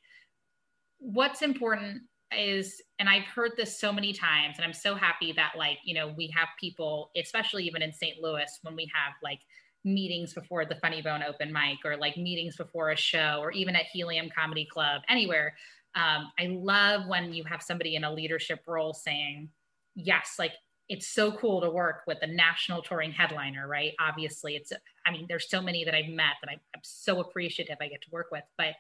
[0.99, 2.03] what's important
[2.37, 5.95] is and i've heard this so many times and i'm so happy that like you
[5.95, 9.41] know we have people especially even in st louis when we have like
[9.85, 13.75] meetings before the funny bone open mic or like meetings before a show or even
[13.75, 15.55] at helium comedy club anywhere
[15.95, 19.49] um, i love when you have somebody in a leadership role saying
[19.95, 20.53] yes like
[20.89, 23.93] it's so cool to work with a national touring headliner, right?
[24.01, 24.73] Obviously, it's,
[25.05, 28.01] I mean, there's so many that I've met that I'm, I'm so appreciative I get
[28.03, 28.45] to work with.
[28.57, 28.75] But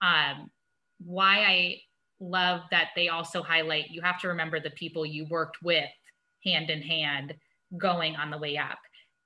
[0.00, 0.50] um,
[0.98, 1.80] why I
[2.22, 5.88] love that they also highlight you have to remember the people you worked with
[6.44, 7.34] hand in hand
[7.76, 8.78] going on the way up.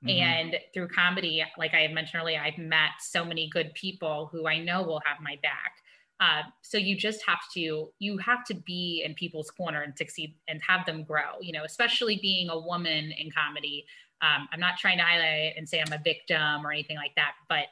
[0.05, 0.21] Mm-hmm.
[0.21, 4.47] And through comedy, like I had mentioned earlier, I've met so many good people who
[4.47, 5.73] I know will have my back.
[6.19, 10.35] Uh, so you just have to you have to be in people's corner and succeed
[10.49, 11.41] and have them grow.
[11.41, 13.85] You know, especially being a woman in comedy.
[14.23, 17.33] Um, I'm not trying to highlight and say I'm a victim or anything like that,
[17.51, 17.67] but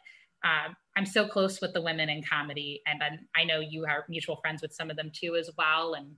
[0.44, 4.04] uh, I'm so close with the women in comedy, and I'm, i know you are
[4.08, 5.94] mutual friends with some of them too as well.
[5.94, 6.14] And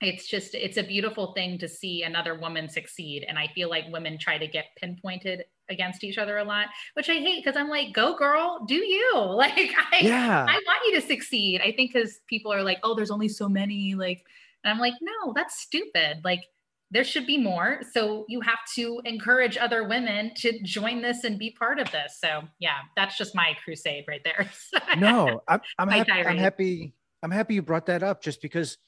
[0.00, 3.84] it's just it's a beautiful thing to see another woman succeed and i feel like
[3.90, 7.68] women try to get pinpointed against each other a lot which i hate because i'm
[7.68, 10.44] like go girl do you like i yeah.
[10.46, 13.48] i want you to succeed i think because people are like oh there's only so
[13.48, 14.22] many like
[14.64, 16.42] and i'm like no that's stupid like
[16.90, 21.38] there should be more so you have to encourage other women to join this and
[21.38, 24.48] be part of this so yeah that's just my crusade right there
[24.96, 28.78] no i'm, I'm, happy, I'm happy i'm happy you brought that up just because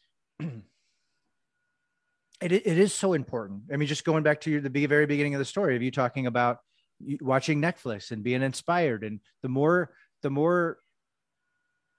[2.41, 3.63] it, it is so important.
[3.73, 5.91] I mean, just going back to your, the very beginning of the story of you
[5.91, 6.59] talking about
[7.21, 9.03] watching Netflix and being inspired.
[9.03, 9.91] And the more,
[10.23, 10.79] the more,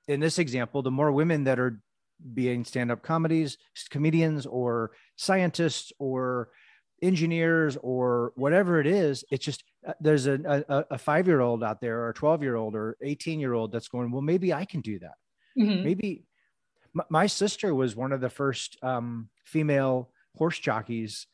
[0.07, 1.81] in this example, the more women that are
[2.33, 3.57] being stand-up comedies,
[3.89, 6.49] comedians or scientists or
[7.01, 11.99] engineers or whatever it is, it's just, uh, there's a, a, a five-year-old out there
[12.01, 15.15] or a 12-year-old or 18-year-old that's going, well, maybe I can do that.
[15.57, 15.83] Mm-hmm.
[15.83, 16.23] Maybe
[16.93, 21.27] my, my, sister was one of the first um, female horse jockeys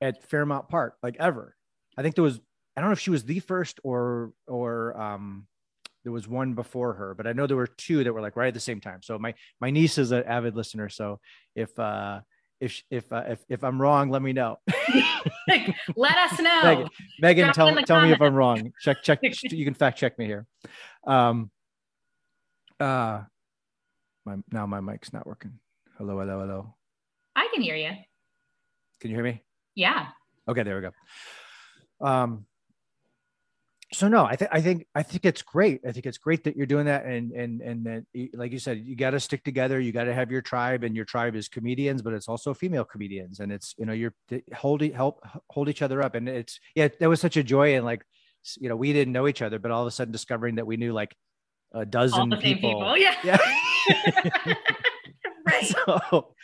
[0.00, 1.56] at Fairmount Park, like ever.
[1.96, 2.40] I think there was,
[2.76, 5.46] I don't know if she was the first or, or, um,
[6.04, 8.48] there was one before her, but I know there were two that were like right
[8.48, 9.00] at the same time.
[9.02, 10.88] So my, my niece is an avid listener.
[10.88, 11.20] So
[11.54, 12.20] if, uh,
[12.60, 14.58] if if uh, if if I'm wrong, let me know.
[15.96, 16.62] let us know.
[16.62, 16.88] Megan,
[17.20, 18.72] Megan tell, tell me if I'm wrong.
[18.82, 19.20] Check check.
[19.44, 20.46] you can fact check me here.
[21.06, 21.50] Um.
[22.78, 23.22] Uh.
[24.26, 25.58] My now my mic's not working.
[25.96, 26.74] Hello, hello, hello.
[27.34, 27.90] I can hear you.
[29.00, 29.42] Can you hear me?
[29.74, 30.08] Yeah.
[30.46, 32.06] Okay, there we go.
[32.06, 32.46] Um,
[33.92, 35.80] so no, I think I think I think it's great.
[35.86, 38.82] I think it's great that you're doing that, and and and that, like you said,
[38.84, 39.80] you got to stick together.
[39.80, 42.84] You got to have your tribe, and your tribe is comedians, but it's also female
[42.84, 44.14] comedians, and it's you know you're
[44.54, 47.84] hold help hold each other up, and it's yeah, that was such a joy, and
[47.84, 48.04] like
[48.60, 50.76] you know we didn't know each other, but all of a sudden discovering that we
[50.76, 51.16] knew like
[51.72, 52.70] a dozen people.
[52.74, 52.96] people.
[52.96, 53.16] yeah.
[53.24, 53.38] yeah.
[55.46, 55.74] right.
[55.86, 56.34] So,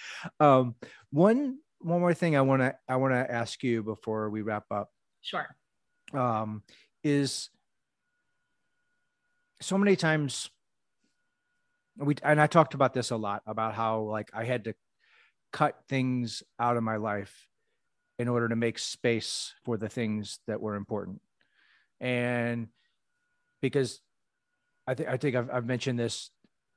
[0.40, 0.74] um,
[1.10, 4.64] one one more thing I want to I want to ask you before we wrap
[4.70, 4.90] up.
[5.22, 5.46] Sure.
[6.12, 6.62] Um,
[7.06, 7.50] is
[9.60, 10.50] so many times
[11.96, 14.74] we and I talked about this a lot about how like I had to
[15.52, 17.46] cut things out of my life
[18.18, 21.20] in order to make space for the things that were important.
[22.00, 22.68] And
[23.62, 24.00] because
[24.86, 26.30] I think I think I've, I've mentioned this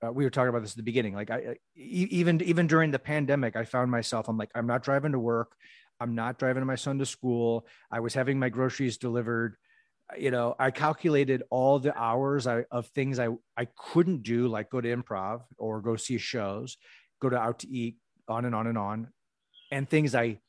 [0.06, 3.00] uh, we were talking about this at the beginning like I, even even during the
[3.00, 5.58] pandemic i found myself i'm like i'm not driving to work.
[6.00, 7.68] I'm not driving my son to school.
[7.92, 9.58] I was having my groceries delivered
[10.18, 14.70] you know, I calculated all the hours I, of things I, I couldn't do, like
[14.70, 16.78] go to improv or go see shows,
[17.22, 17.98] go to out to eat,
[18.28, 19.08] on and on and on,
[19.72, 20.40] and things I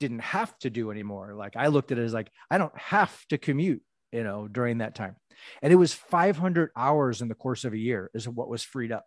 [0.00, 1.34] didn't have to do anymore.
[1.34, 3.82] Like I looked at it as like, I don't have to commute,
[4.12, 5.16] you know, during that time.
[5.62, 8.92] And it was 500 hours in the course of a year is what was freed
[8.92, 9.06] up.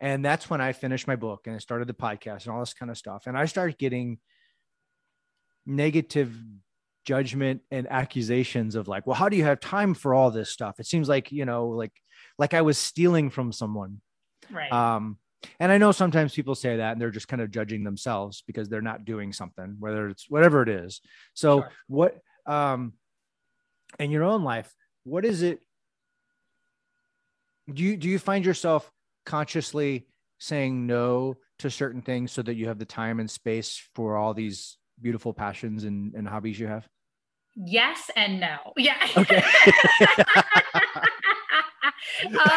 [0.00, 2.74] And that's when I finished my book and I started the podcast and all this
[2.74, 3.26] kind of stuff.
[3.26, 4.18] And I started getting
[5.64, 6.34] negative
[7.06, 10.78] judgment and accusations of like, well, how do you have time for all this stuff?
[10.78, 11.92] It seems like, you know, like,
[12.38, 14.00] like I was stealing from someone.
[14.50, 14.70] Right.
[14.70, 15.16] Um,
[15.60, 18.68] and I know sometimes people say that and they're just kind of judging themselves because
[18.68, 21.00] they're not doing something, whether it's whatever it is.
[21.34, 21.70] So sure.
[21.86, 22.94] what, um,
[24.00, 24.70] in your own life,
[25.04, 25.60] what is it?
[27.72, 28.90] Do you, do you find yourself
[29.24, 34.16] consciously saying no to certain things so that you have the time and space for
[34.16, 36.88] all these beautiful passions and, and hobbies you have?
[37.56, 38.58] Yes and no.
[38.76, 38.96] Yeah.
[39.16, 39.42] Okay.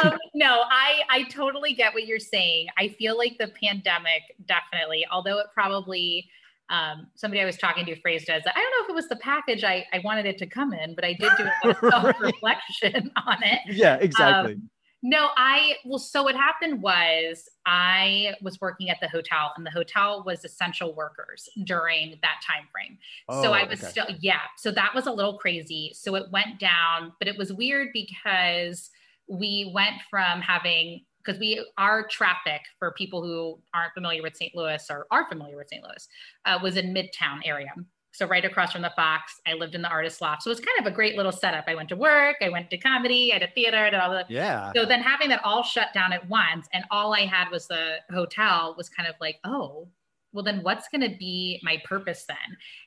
[0.03, 2.67] um, no, I I totally get what you're saying.
[2.77, 6.29] I feel like the pandemic definitely, although it probably
[6.69, 9.15] um, somebody I was talking to phrased as I don't know if it was the
[9.17, 13.11] package I, I wanted it to come in, but I did do a self reflection
[13.25, 13.59] on it.
[13.67, 14.53] Yeah, exactly.
[14.53, 14.69] Um,
[15.01, 19.71] no, I well, so what happened was I was working at the hotel, and the
[19.71, 22.97] hotel was essential workers during that time frame.
[23.29, 23.91] Oh, so I was okay.
[23.91, 24.41] still, yeah.
[24.57, 25.93] So that was a little crazy.
[25.95, 28.89] So it went down, but it was weird because
[29.29, 34.53] we went from having because we our traffic for people who aren't familiar with St.
[34.55, 35.83] Louis or are familiar with St.
[35.83, 36.07] Louis
[36.45, 37.73] uh, was in Midtown area.
[38.11, 40.43] So right across from the Fox, I lived in the artist loft.
[40.43, 41.65] So it was kind of a great little setup.
[41.67, 44.25] I went to work, I went to comedy, I did theater, I did all the
[44.29, 44.71] yeah.
[44.75, 47.97] So then having that all shut down at once, and all I had was the
[48.11, 49.87] hotel was kind of like, oh,
[50.33, 52.37] well then what's going to be my purpose then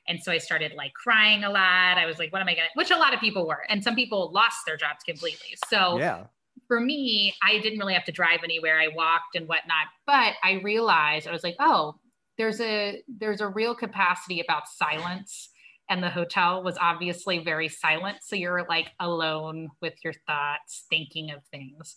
[0.07, 2.67] and so i started like crying a lot i was like what am i going
[2.67, 5.97] to which a lot of people were and some people lost their jobs completely so
[5.97, 6.25] yeah
[6.67, 10.53] for me i didn't really have to drive anywhere i walked and whatnot but i
[10.63, 11.95] realized i was like oh
[12.37, 15.49] there's a there's a real capacity about silence
[15.89, 21.31] and the hotel was obviously very silent so you're like alone with your thoughts thinking
[21.31, 21.95] of things.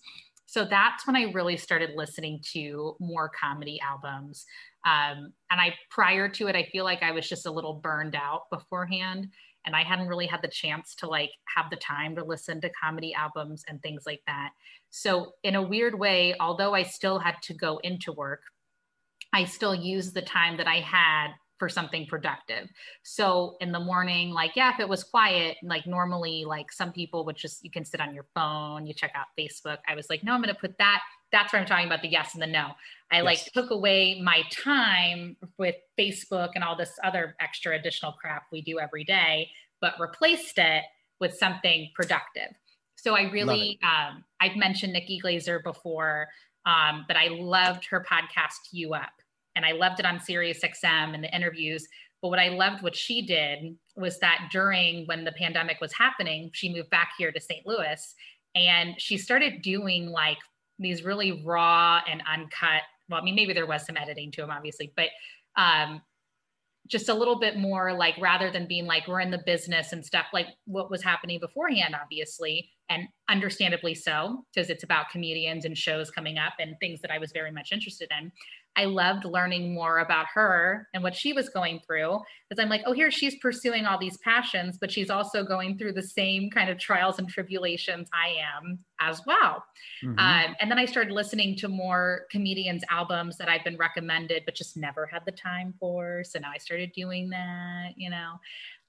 [0.48, 4.44] So that's when i really started listening to more comedy albums.
[4.84, 8.14] Um, and i prior to it i feel like i was just a little burned
[8.14, 9.28] out beforehand
[9.64, 12.70] and i hadn't really had the chance to like have the time to listen to
[12.80, 14.50] comedy albums and things like that.
[14.90, 18.42] So in a weird way although i still had to go into work
[19.36, 21.28] I still use the time that I had
[21.58, 22.70] for something productive.
[23.02, 27.26] So in the morning, like, yeah, if it was quiet, like normally, like some people
[27.26, 29.76] would just, you can sit on your phone, you check out Facebook.
[29.86, 31.02] I was like, no, I'm going to put that.
[31.32, 32.70] That's where I'm talking about the yes and the no.
[33.10, 33.24] I yes.
[33.24, 38.62] like took away my time with Facebook and all this other extra additional crap we
[38.62, 39.50] do every day,
[39.82, 40.84] but replaced it
[41.20, 42.56] with something productive.
[42.96, 46.28] So I really, um, I've mentioned Nikki Glazer before.
[46.66, 49.12] Um, but I loved her podcast, You Up,
[49.56, 51.88] and I loved it on Sirius XM and the interviews.
[52.22, 56.50] But what I loved what she did was that during when the pandemic was happening,
[56.52, 57.66] she moved back here to St.
[57.66, 58.14] Louis
[58.54, 60.38] and she started doing like
[60.78, 62.82] these really raw and uncut.
[63.08, 65.08] Well, I mean, maybe there was some editing to them, obviously, but
[65.56, 66.02] um,
[66.88, 70.04] just a little bit more like rather than being like we're in the business and
[70.04, 75.76] stuff like what was happening beforehand obviously and understandably so because it's about comedians and
[75.76, 78.30] shows coming up and things that i was very much interested in
[78.76, 82.82] I loved learning more about her and what she was going through because I'm like,
[82.86, 86.70] oh, here she's pursuing all these passions, but she's also going through the same kind
[86.70, 89.64] of trials and tribulations I am as well.
[90.04, 90.18] Mm-hmm.
[90.18, 94.54] Um, and then I started listening to more comedians' albums that I've been recommended, but
[94.54, 96.22] just never had the time for.
[96.24, 98.34] So now I started doing that, you know.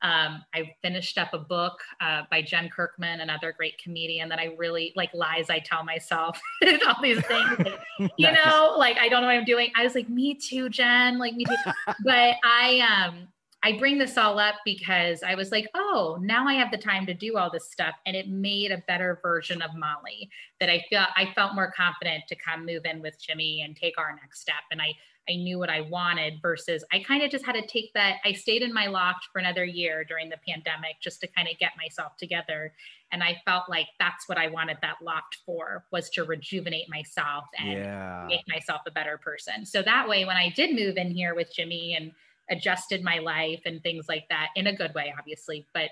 [0.01, 4.55] Um, I finished up a book uh, by Jen Kirkman, another great comedian that I
[4.57, 6.39] really like lies I tell myself
[6.87, 7.57] all these things.
[7.57, 7.79] Like,
[8.17, 9.71] you know, like I don't know what I'm doing.
[9.75, 11.71] I was like, me too, Jen, like me too.
[12.03, 13.27] but I um
[13.63, 17.07] I bring this all up because I was like, oh, now I have the time
[17.07, 17.95] to do all this stuff.
[18.05, 20.29] And it made a better version of Mollie
[20.59, 23.97] that I felt I felt more confident to come move in with Jimmy and take
[23.97, 24.63] our next step.
[24.71, 24.93] And I
[25.29, 28.17] I knew what I wanted versus I kind of just had to take that.
[28.23, 31.57] I stayed in my loft for another year during the pandemic just to kind of
[31.59, 32.73] get myself together.
[33.11, 37.45] And I felt like that's what I wanted that loft for was to rejuvenate myself
[37.57, 38.25] and yeah.
[38.27, 39.65] make myself a better person.
[39.65, 42.11] So that way, when I did move in here with Jimmy and
[42.49, 45.89] adjusted my life and things like that in a good way, obviously, but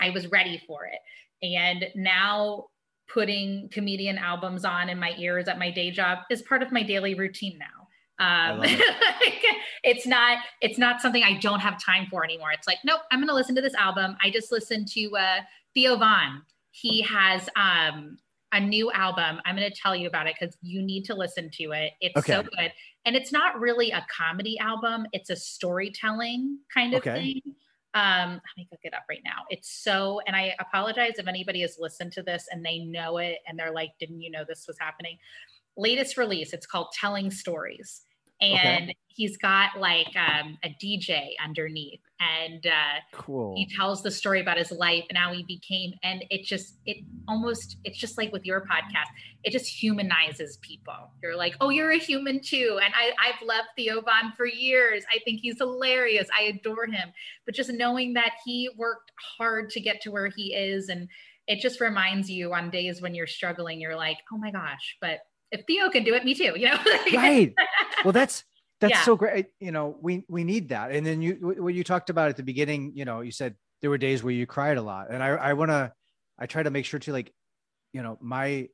[0.00, 1.00] I was ready for it.
[1.42, 2.66] And now
[3.08, 6.82] putting comedian albums on in my ears at my day job is part of my
[6.82, 7.85] daily routine now
[8.18, 8.80] um, it.
[9.84, 12.50] it's not it's not something I don't have time for anymore.
[12.52, 14.16] It's like, nope, I'm going to listen to this album.
[14.22, 15.40] I just listened to uh,
[15.74, 16.42] Theo Von.
[16.70, 18.18] He has um,
[18.52, 19.40] a new album.
[19.44, 21.92] I'm going to tell you about it because you need to listen to it.
[22.00, 22.32] It's okay.
[22.32, 22.72] so good,
[23.04, 25.06] and it's not really a comedy album.
[25.12, 27.40] It's a storytelling kind of okay.
[27.42, 27.54] thing.
[27.94, 29.44] Um, let me look it up right now.
[29.48, 33.38] It's so, and I apologize if anybody has listened to this and they know it
[33.46, 35.16] and they're like, didn't you know this was happening?
[35.78, 38.02] Latest release, it's called Telling Stories
[38.40, 38.96] and okay.
[39.08, 43.54] he's got like um, a DJ underneath, and uh, cool.
[43.56, 46.98] He tells the story about his life and how he became, and it just it
[47.26, 49.08] almost it's just like with your podcast,
[49.42, 51.10] it just humanizes people.
[51.22, 55.04] You're like, oh, you're a human too, and I I've loved Theo Von for years.
[55.10, 56.28] I think he's hilarious.
[56.36, 57.08] I adore him,
[57.46, 61.08] but just knowing that he worked hard to get to where he is, and
[61.46, 65.20] it just reminds you on days when you're struggling, you're like, oh my gosh, but
[65.52, 66.78] if Theo can do it, me too, you know?
[67.14, 67.54] right.
[68.04, 68.44] Well, that's,
[68.80, 69.04] that's yeah.
[69.04, 69.46] so great.
[69.60, 70.90] You know, we, we need that.
[70.90, 73.90] And then you, what you talked about at the beginning, you know, you said there
[73.90, 75.92] were days where you cried a lot and I, I want to,
[76.38, 77.32] I try to make sure to like,
[77.92, 78.68] you know, my,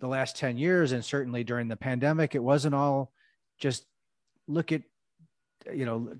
[0.00, 3.12] the last 10 years and certainly during the pandemic, it wasn't all
[3.58, 3.84] just
[4.48, 4.82] look at,
[5.72, 6.12] you know,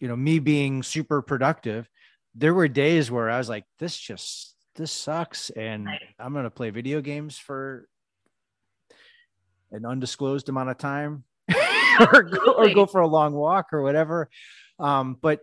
[0.00, 1.88] you know, me being super productive.
[2.34, 5.50] There were days where I was like, this just, this sucks.
[5.50, 6.00] And right.
[6.18, 7.88] I'm going to play video games for
[9.72, 11.24] an undisclosed amount of time
[12.12, 14.28] or, go, or go for a long walk or whatever.
[14.78, 15.40] Um, but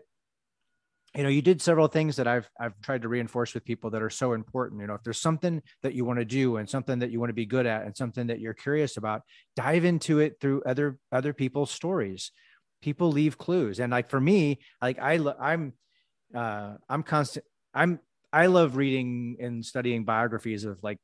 [1.15, 4.01] you know, you did several things that I've I've tried to reinforce with people that
[4.01, 4.81] are so important.
[4.81, 7.29] You know, if there's something that you want to do and something that you want
[7.29, 9.21] to be good at and something that you're curious about,
[9.55, 12.31] dive into it through other other people's stories.
[12.81, 15.73] People leave clues, and like for me, like I I'm
[16.35, 17.45] uh, I'm constant.
[17.75, 17.99] I'm
[18.31, 20.97] I love reading and studying biographies of like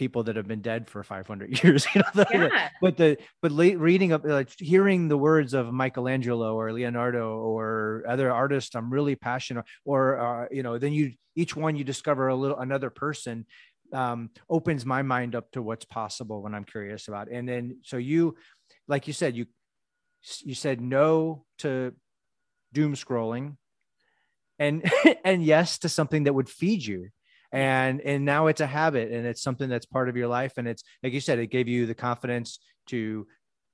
[0.00, 2.70] people that have been dead for 500 years you know yeah.
[2.80, 8.02] but the but late reading of like hearing the words of michelangelo or leonardo or
[8.08, 12.28] other artists i'm really passionate or uh, you know then you each one you discover
[12.28, 13.44] a little another person
[13.92, 17.98] um, opens my mind up to what's possible when i'm curious about and then so
[17.98, 18.34] you
[18.88, 19.44] like you said you
[20.40, 21.92] you said no to
[22.72, 23.58] doom scrolling
[24.58, 24.90] and
[25.26, 27.10] and yes to something that would feed you
[27.52, 30.68] and and now it's a habit and it's something that's part of your life and
[30.68, 33.26] it's like you said it gave you the confidence to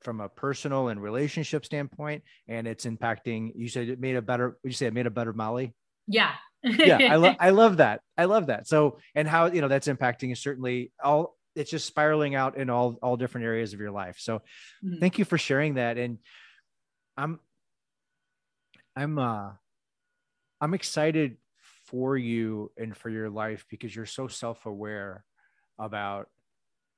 [0.03, 4.57] from a personal and relationship standpoint and it's impacting you said it made a better
[4.63, 5.75] would you say it made a better mollie?
[6.07, 6.33] Yeah.
[6.63, 8.01] Yeah i love i love that.
[8.17, 8.67] I love that.
[8.67, 12.71] So and how you know that's impacting is certainly all it's just spiraling out in
[12.71, 14.17] all all different areas of your life.
[14.19, 14.39] So
[14.85, 14.99] mm-hmm.
[15.01, 16.19] thank you for sharing that and
[17.17, 17.41] i'm
[18.95, 19.51] i'm uh
[20.61, 21.37] i'm excited
[21.87, 25.25] for you and for your life because you're so self-aware
[25.79, 26.29] about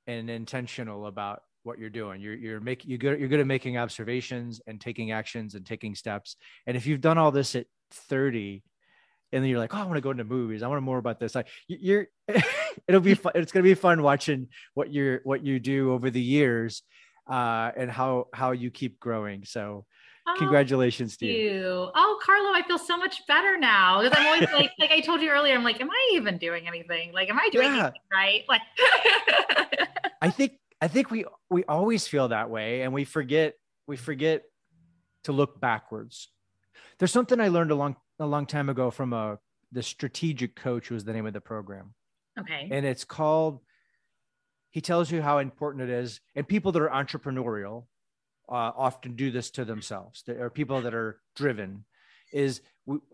[0.07, 2.21] and intentional about what you're doing.
[2.21, 5.93] You're you're making you're good you're good at making observations and taking actions and taking
[5.95, 6.35] steps.
[6.65, 8.63] And if you've done all this at 30
[9.31, 10.63] and then you're like, oh, I want to go into movies.
[10.63, 11.35] I want to more about this.
[11.35, 12.07] Like you're
[12.87, 13.33] it'll be fun.
[13.35, 16.83] It's gonna be fun watching what you're what you do over the years
[17.29, 19.45] uh and how how you keep growing.
[19.45, 19.85] So
[20.29, 21.33] Oh, Congratulations to you.
[21.33, 21.91] you.
[21.95, 25.21] Oh, Carlo, I feel so much better now because I'm always like, like I told
[25.21, 27.11] you earlier, I'm like, am I even doing anything?
[27.13, 27.79] Like, am I doing yeah.
[27.79, 28.43] anything right?
[28.47, 28.61] Like,
[30.21, 33.55] I think I think we we always feel that way, and we forget
[33.87, 34.43] we forget
[35.23, 36.29] to look backwards.
[36.99, 39.39] There's something I learned a long a long time ago from a
[39.71, 41.93] the strategic coach was the name of the program.
[42.39, 42.67] Okay.
[42.71, 43.61] And it's called.
[44.71, 47.85] He tells you how important it is, and people that are entrepreneurial
[48.49, 50.23] uh, often do this to themselves.
[50.25, 51.85] There are people that are driven.
[52.31, 52.61] Is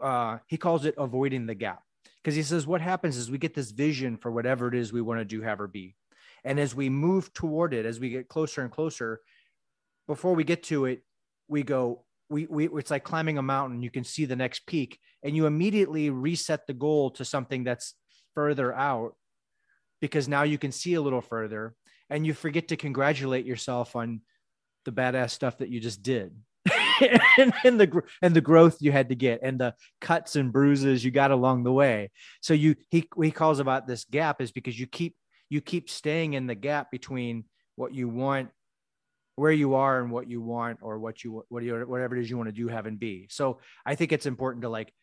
[0.01, 1.83] uh, he calls it avoiding the gap
[2.21, 5.01] because he says what happens is we get this vision for whatever it is we
[5.01, 5.95] want to do, have or be,
[6.43, 9.21] and as we move toward it, as we get closer and closer,
[10.07, 11.03] before we get to it,
[11.47, 12.03] we go.
[12.27, 13.83] We, we it's like climbing a mountain.
[13.83, 17.93] You can see the next peak, and you immediately reset the goal to something that's
[18.33, 19.15] further out
[20.01, 21.75] because now you can see a little further
[22.09, 24.21] and you forget to congratulate yourself on
[24.85, 26.35] the badass stuff that you just did.
[27.37, 31.03] And, and, the and the growth you had to get and the cuts and bruises
[31.03, 32.09] you got along the way.
[32.39, 35.13] So you he he calls about this gap is because you keep
[35.49, 37.43] you keep staying in the gap between
[37.75, 38.49] what you want
[39.35, 42.29] where you are and what you want or what you what you whatever it is
[42.29, 43.27] you want to do have and be.
[43.29, 44.93] So i think it's important to like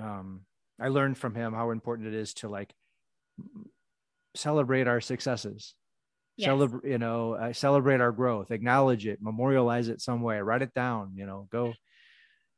[0.00, 0.42] um
[0.78, 2.72] i learned from him how important it is to like
[4.34, 5.74] celebrate our successes
[6.38, 6.46] yes.
[6.46, 10.72] celebrate you know uh, celebrate our growth acknowledge it memorialize it some way write it
[10.72, 11.74] down you know go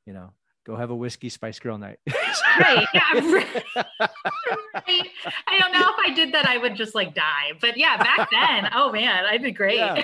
[0.07, 0.33] you know
[0.65, 1.99] go have a whiskey spice girl night
[2.61, 3.65] right yeah right.
[3.77, 5.09] right.
[5.49, 8.29] i don't know if i did that i would just like die but yeah back
[8.31, 10.03] then oh man i'd be great yeah.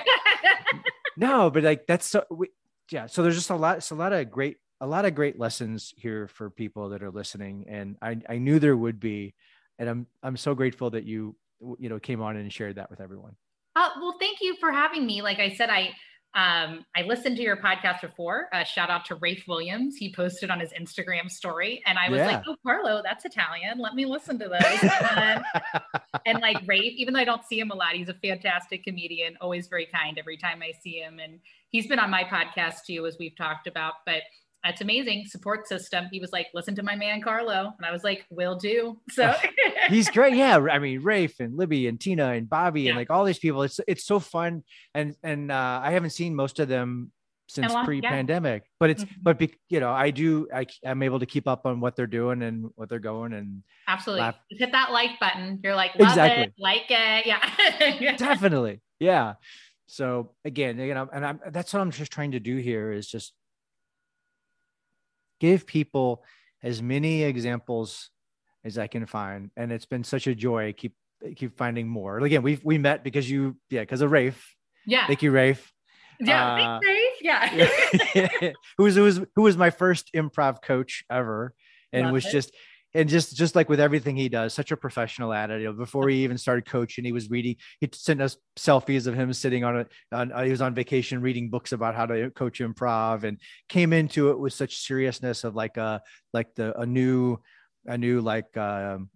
[1.17, 2.49] no but like that's so we,
[2.91, 5.39] yeah so there's just a lot it's a lot of great a lot of great
[5.39, 9.35] lessons here for people that are listening and i i knew there would be
[9.77, 11.35] and i'm i'm so grateful that you
[11.77, 13.35] you know came on and shared that with everyone
[13.77, 15.21] uh, well, thank you for having me.
[15.21, 15.93] Like I said, I
[16.33, 18.47] um, I listened to your podcast before.
[18.53, 19.95] Uh, shout out to Rafe Williams.
[19.95, 22.27] He posted on his Instagram story, and I was yeah.
[22.27, 23.79] like, "Oh, Carlo, that's Italian.
[23.79, 25.43] Let me listen to this." and,
[26.25, 29.37] and like Rafe, even though I don't see him a lot, he's a fantastic comedian.
[29.41, 33.05] Always very kind every time I see him, and he's been on my podcast too,
[33.05, 33.93] as we've talked about.
[34.05, 34.23] But
[34.63, 36.07] that's amazing support system.
[36.11, 37.73] He was like, listen to my man Carlo.
[37.77, 38.99] And I was like, will do.
[39.11, 39.33] So
[39.89, 40.35] he's great.
[40.35, 40.57] Yeah.
[40.57, 42.91] I mean, Rafe and Libby and Tina and Bobby yeah.
[42.91, 43.63] and like all these people.
[43.63, 44.63] It's it's so fun.
[44.93, 47.11] And and uh, I haven't seen most of them
[47.49, 48.69] since pre-pandemic yeah.
[48.79, 49.21] but it's mm-hmm.
[49.21, 52.05] but be, you know i do I, i'm able to keep up on what they're
[52.05, 56.43] doing and what they're going and absolutely hit that like button you're like love exactly.
[56.43, 57.25] it like it
[58.01, 59.35] yeah definitely yeah
[59.87, 63.07] so again you know and i'm that's what i'm just trying to do here is
[63.07, 63.33] just
[65.39, 66.23] give people
[66.63, 68.09] as many examples
[68.63, 69.51] as I can find.
[69.55, 70.73] And it's been such a joy.
[70.73, 70.93] Keep
[71.35, 72.19] keep finding more.
[72.19, 74.55] Again, we we met because you yeah because of Rafe.
[74.85, 75.07] Yeah.
[75.07, 75.71] Thank you, Rafe.
[76.19, 77.13] Yeah, uh, Rafe.
[77.21, 78.51] Yeah.
[78.77, 81.53] who was who was who was my first improv coach ever,
[81.91, 82.31] and Love was it.
[82.31, 82.51] just
[82.97, 85.61] and just just like with everything he does such a professional at it.
[85.61, 89.13] You know, before he even started coaching he was reading he sent us selfies of
[89.13, 92.31] him sitting on a on, uh, he was on vacation reading books about how to
[92.31, 93.39] coach improv and
[93.69, 96.01] came into it with such seriousness of like a
[96.33, 97.37] like the a new
[97.85, 99.09] a new like um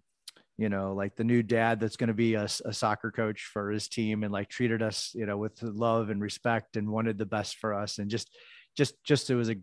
[0.58, 3.70] you know like the new dad that's going to be a, a soccer coach for
[3.70, 7.26] his team and like treated us you know with love and respect and wanted the
[7.26, 7.98] best for us.
[7.98, 8.30] And just
[8.76, 9.56] just just it was a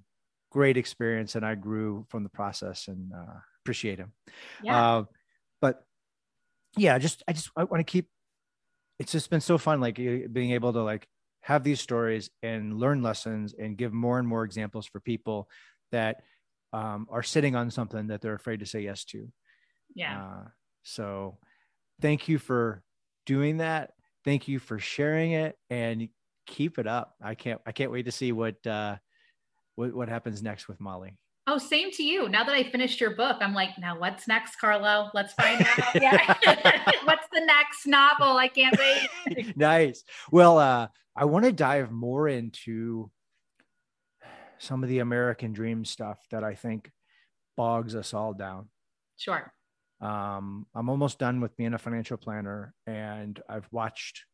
[0.51, 3.39] great experience and i grew from the process and uh
[3.69, 4.11] appreciate him.
[4.63, 4.97] Yeah.
[4.97, 5.03] Uh,
[5.61, 5.83] but
[6.75, 8.07] yeah, just I just I want to keep.
[8.97, 11.07] It's just been so fun, like being able to like
[11.41, 15.47] have these stories and learn lessons and give more and more examples for people
[15.91, 16.23] that
[16.73, 19.31] um, are sitting on something that they're afraid to say yes to.
[19.95, 20.21] Yeah.
[20.21, 20.47] Uh,
[20.83, 21.37] so
[22.01, 22.83] thank you for
[23.25, 23.91] doing that.
[24.25, 26.09] Thank you for sharing it and
[26.45, 27.13] keep it up.
[27.23, 28.97] I can't I can't wait to see what uh
[29.75, 31.17] what, what happens next with Mollie.
[31.51, 32.29] Oh, same to you.
[32.29, 35.09] Now that I finished your book, I'm like, now what's next, Carlo?
[35.15, 35.95] Let's find out.
[35.95, 36.35] Yeah.
[37.05, 38.37] what's the next novel?
[38.37, 39.57] I can't wait.
[39.57, 40.03] nice.
[40.31, 43.09] Well, uh, I want to dive more into
[44.59, 46.91] some of the American dream stuff that I think
[47.57, 48.69] bogs us all down.
[49.17, 49.51] Sure.
[50.01, 54.25] Um, I'm almost done with being a financial planner, and I've watched,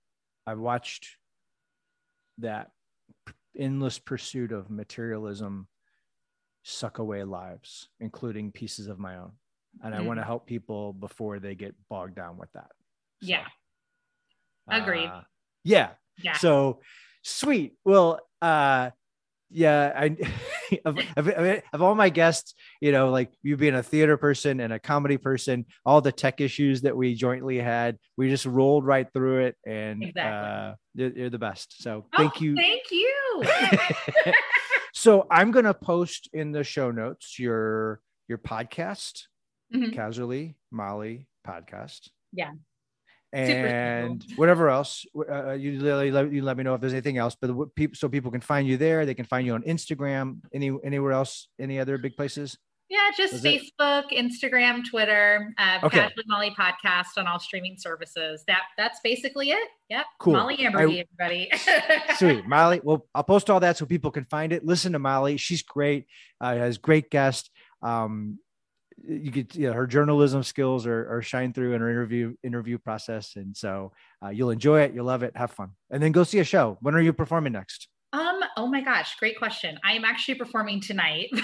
[0.45, 1.15] I've watched
[2.39, 2.71] that
[3.57, 5.69] endless pursuit of materialism
[6.65, 9.31] suck away lives, including pieces of my own.
[9.83, 12.71] And mm I want to help people before they get bogged down with that.
[13.21, 13.45] So, yeah.
[14.69, 15.07] Agreed.
[15.07, 15.21] Uh,
[15.63, 15.91] yeah.
[16.23, 16.33] Yeah.
[16.33, 16.79] So
[17.23, 17.75] sweet.
[17.83, 18.91] Well, uh,
[19.51, 20.17] yeah, I
[20.85, 21.27] of, of,
[21.73, 25.17] of, all my guests, you know, like you being a theater person and a comedy
[25.17, 29.55] person, all the tech issues that we jointly had, we just rolled right through it,
[29.65, 30.21] and exactly.
[30.23, 31.81] uh, you're, you're, the best.
[31.81, 32.55] So thank oh, you.
[32.55, 33.43] Thank you.
[35.05, 39.25] So I'm gonna post in the show notes your your podcast,
[39.71, 39.91] mm-hmm.
[39.91, 42.09] casually Mollie podcast.
[42.33, 42.53] Yeah.
[43.31, 47.35] And whatever else, uh, you, let, you let me know if there's anything else.
[47.39, 49.05] But people, so people can find you there.
[49.05, 50.39] They can find you on Instagram.
[50.51, 51.49] Any anywhere else?
[51.59, 52.57] Any other big places?
[52.89, 55.99] Yeah, just it- Facebook, Instagram, Twitter, uh, Okay.
[55.99, 58.43] Casually Mollie podcast on all streaming services.
[58.47, 59.67] That that's basically it.
[59.89, 60.05] Yep.
[60.19, 60.33] Cool.
[60.33, 61.49] Mollie Amburgey, everybody.
[62.15, 62.81] Sweet, Mollie.
[62.83, 64.63] Well, I'll post all that so people can find it.
[64.63, 66.05] Listen to Mollie; she's great.
[66.39, 67.49] Uh, has great guests.
[67.81, 68.39] Um,
[69.07, 72.77] you get you know, her journalism skills are, are shine through in her interview interview
[72.77, 73.91] process, and so
[74.23, 74.93] uh, you'll enjoy it.
[74.93, 75.35] You'll love it.
[75.35, 76.77] Have fun, and then go see a show.
[76.81, 77.87] When are you performing next?
[78.13, 79.77] Um, oh my gosh, great question.
[79.83, 81.29] I am actually performing tonight.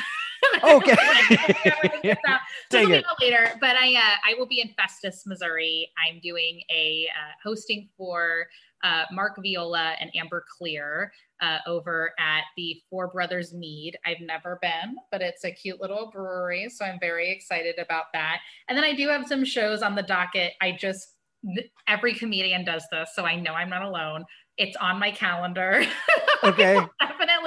[0.64, 0.96] Okay.
[2.72, 3.06] Will it.
[3.22, 5.90] later, but I uh, I will be in Festus, Missouri.
[5.98, 8.48] I'm doing a uh, hosting for
[8.84, 13.98] uh, Mark Viola and Amber Clear uh, over at the Four Brothers Mead.
[14.06, 18.40] I've never been, but it's a cute little brewery, so I'm very excited about that.
[18.68, 20.54] And then I do have some shows on the docket.
[20.62, 21.16] I just
[21.88, 24.26] every comedian does this, so I know I'm not alone.
[24.58, 25.84] It's on my calendar.
[26.44, 26.80] Okay.
[27.00, 27.41] Definitely.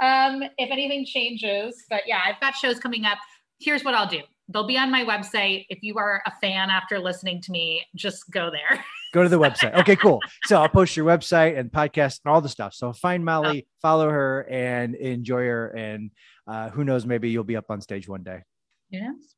[0.00, 3.18] Um, if anything changes, but yeah, I've got shows coming up.
[3.60, 4.20] Here's what I'll do.
[4.48, 5.66] They'll be on my website.
[5.68, 8.84] If you are a fan after listening to me, just go there.
[9.14, 9.74] Go to the website.
[9.80, 10.20] Okay, cool.
[10.46, 12.74] So I'll post your website and podcast and all the stuff.
[12.74, 15.68] So find Mollie, follow her, and enjoy her.
[15.68, 16.10] And
[16.46, 18.40] uh, who knows, maybe you'll be up on stage one day.
[18.90, 19.34] Who knows?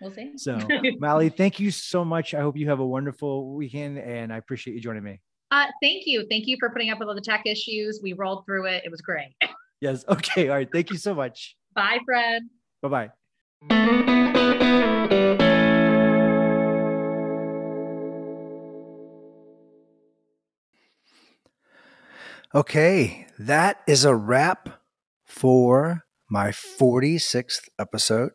[0.00, 0.32] We'll see.
[0.36, 0.58] So,
[0.98, 2.34] Mollie, thank you so much.
[2.34, 5.20] I hope you have a wonderful weekend, and I appreciate you joining me.
[5.50, 6.26] Uh, thank you.
[6.28, 8.00] Thank you for putting up with all the tech issues.
[8.02, 8.82] We rolled through it.
[8.84, 9.34] It was great.
[9.80, 10.04] Yes.
[10.08, 10.48] Okay.
[10.48, 10.68] All right.
[10.70, 11.56] Thank you so much.
[11.74, 12.42] Bye, Fred.
[12.82, 14.18] Bye bye.
[22.54, 24.80] Okay, that is a wrap
[25.26, 28.30] for my 46th episode.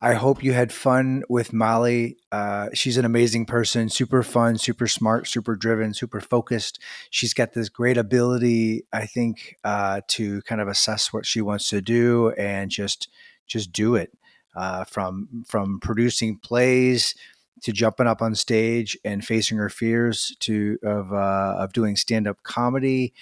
[0.00, 2.18] I hope you had fun with Mollie.
[2.30, 6.78] Uh, she's an amazing person, super fun, super smart, super driven, super focused.
[7.10, 11.70] She's got this great ability, I think, uh, to kind of assess what she wants
[11.70, 13.08] to do and just
[13.46, 14.12] just do it.
[14.54, 17.14] Uh, from from producing plays
[17.62, 22.26] to jumping up on stage and facing her fears to of uh, of doing stand
[22.26, 23.14] up comedy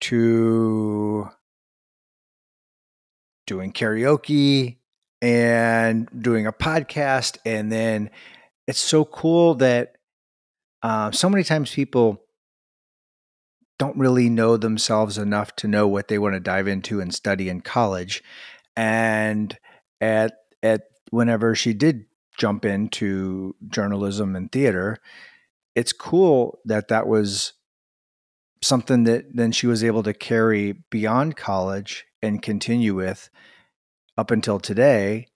[0.00, 1.28] to
[3.46, 4.77] doing karaoke
[5.20, 8.10] and doing a podcast and then
[8.66, 9.96] it's so cool that
[10.82, 12.22] uh, so many times people
[13.78, 17.48] don't really know themselves enough to know what they want to dive into and study
[17.48, 18.22] in college.
[18.76, 19.56] And
[20.00, 22.04] at at whenever she did
[22.36, 24.98] jump into journalism and theater
[25.74, 27.52] it's cool that that was
[28.62, 33.30] something that then she was able to carry beyond college and continue with
[34.18, 35.26] up until today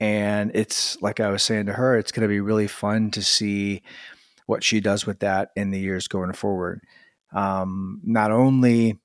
[0.00, 3.22] and it's like i was saying to her it's going to be really fun to
[3.22, 3.82] see
[4.46, 6.80] what she does with that in the years going forward.
[7.34, 8.98] Um, not only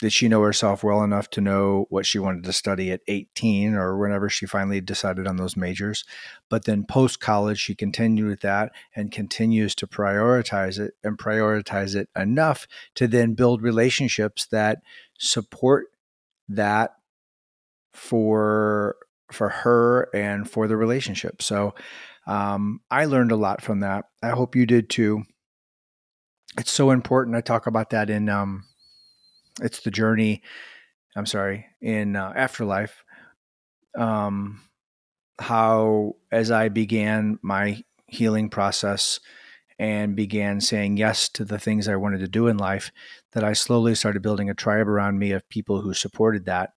[0.00, 3.74] did she know herself well enough to know what she wanted to study at 18
[3.74, 6.04] or whenever she finally decided on those majors
[6.48, 11.94] but then post college she continued with that and continues to prioritize it and prioritize
[11.94, 14.78] it enough to then build relationships that
[15.18, 15.88] support
[16.48, 16.94] that
[17.92, 18.96] for
[19.32, 21.42] for her and for the relationship.
[21.42, 21.74] So
[22.26, 24.06] um, i learned a lot from that.
[24.22, 25.22] I hope you did too.
[26.58, 28.64] It's so important i talk about that in um,
[29.62, 30.42] it's the journey
[31.16, 33.04] i'm sorry in uh, afterlife.
[33.96, 34.62] Um
[35.40, 39.18] how as i began my healing process
[39.78, 42.92] and began saying yes to the things i wanted to do in life
[43.32, 46.70] that i slowly started building a tribe around me of people who supported that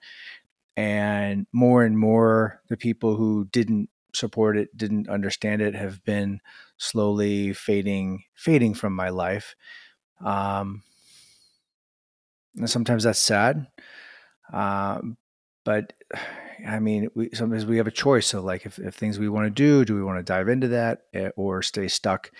[0.77, 6.39] and more and more the people who didn't support it didn't understand it have been
[6.77, 9.55] slowly fading fading from my life
[10.25, 10.83] um
[12.57, 13.67] and sometimes that's sad.
[14.53, 15.17] Um,
[15.65, 15.93] but
[16.67, 18.27] I mean, we sometimes we have a choice.
[18.27, 20.67] So, like, if, if things we want to do, do we want to dive into
[20.69, 22.31] that eh, or stay stuck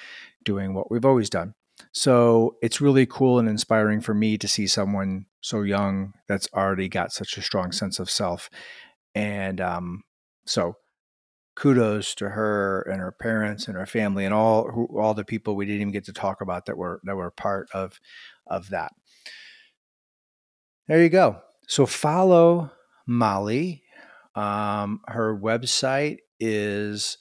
[0.43, 1.55] doing what we've always done?
[1.91, 6.87] So, it's really cool and inspiring for me to see someone so young that's already
[6.87, 8.49] got such a strong sense of self.
[9.15, 10.03] And um,
[10.45, 10.77] so,
[11.55, 15.55] kudos to her and her parents and her family and all who, all the people
[15.55, 17.99] we didn't even get to talk about that were that were part of
[18.47, 18.93] of that.
[20.87, 21.41] There you go.
[21.67, 22.71] So follow
[23.07, 23.83] Mollie.
[24.35, 27.17] Um, her website is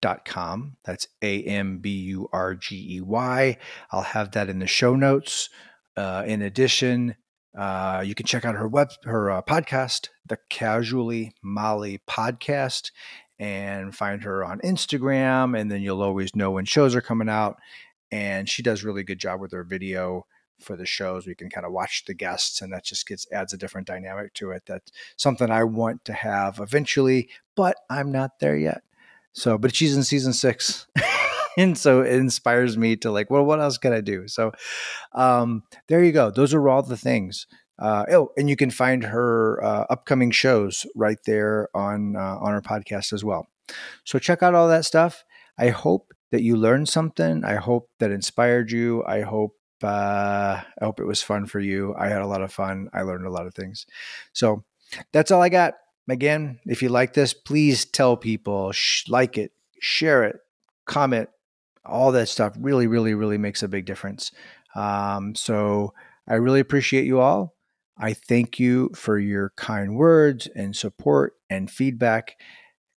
[0.00, 0.76] mollieamburgey.com.
[0.84, 3.56] That's A M B U R G E Y.
[3.90, 5.48] I'll have that in the show notes.
[5.96, 7.16] Uh, in addition,
[7.56, 12.90] uh, you can check out her web her uh, podcast, the Casually Mollie Podcast,
[13.38, 15.58] and find her on Instagram.
[15.58, 17.56] And then you'll always know when shows are coming out.
[18.12, 20.26] And she does really good job with her video
[20.58, 21.26] for the shows.
[21.26, 24.34] We can kind of watch the guests, and that just gets adds a different dynamic
[24.34, 24.64] to it.
[24.66, 28.82] That's something I want to have eventually, but I'm not there yet.
[29.32, 30.86] So, but she's in season six.
[31.58, 34.28] and so it inspires me to like, well, what else can I do?
[34.28, 34.52] So,
[35.12, 36.30] um, there you go.
[36.30, 37.46] Those are all the things.
[37.78, 42.52] Uh, oh, and you can find her uh, upcoming shows right there on uh, on
[42.52, 43.48] her podcast as well.
[44.04, 45.24] So check out all that stuff.
[45.58, 47.44] I hope that you learned something.
[47.44, 49.02] I hope that inspired you.
[49.06, 51.94] I hope uh, I hope it was fun for you.
[51.98, 52.90] I had a lot of fun.
[52.92, 53.86] I learned a lot of things.
[54.34, 54.64] So
[55.12, 55.74] that's all I got.
[56.10, 60.36] Again, if you like this, please tell people, sh- like it, share it,
[60.86, 61.28] comment,
[61.84, 62.54] all that stuff.
[62.58, 64.32] Really, really, really makes a big difference.
[64.74, 65.94] Um, so
[66.28, 67.54] I really appreciate you all.
[67.98, 72.36] I thank you for your kind words and support and feedback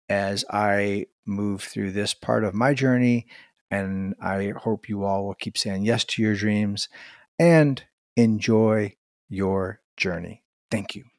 [0.10, 3.28] as I move through this part of my journey.
[3.72, 6.90] And I hope you all will keep saying yes to your dreams
[7.40, 7.84] and
[8.16, 8.96] enjoy
[9.30, 10.44] your journey.
[10.70, 11.11] Thank you.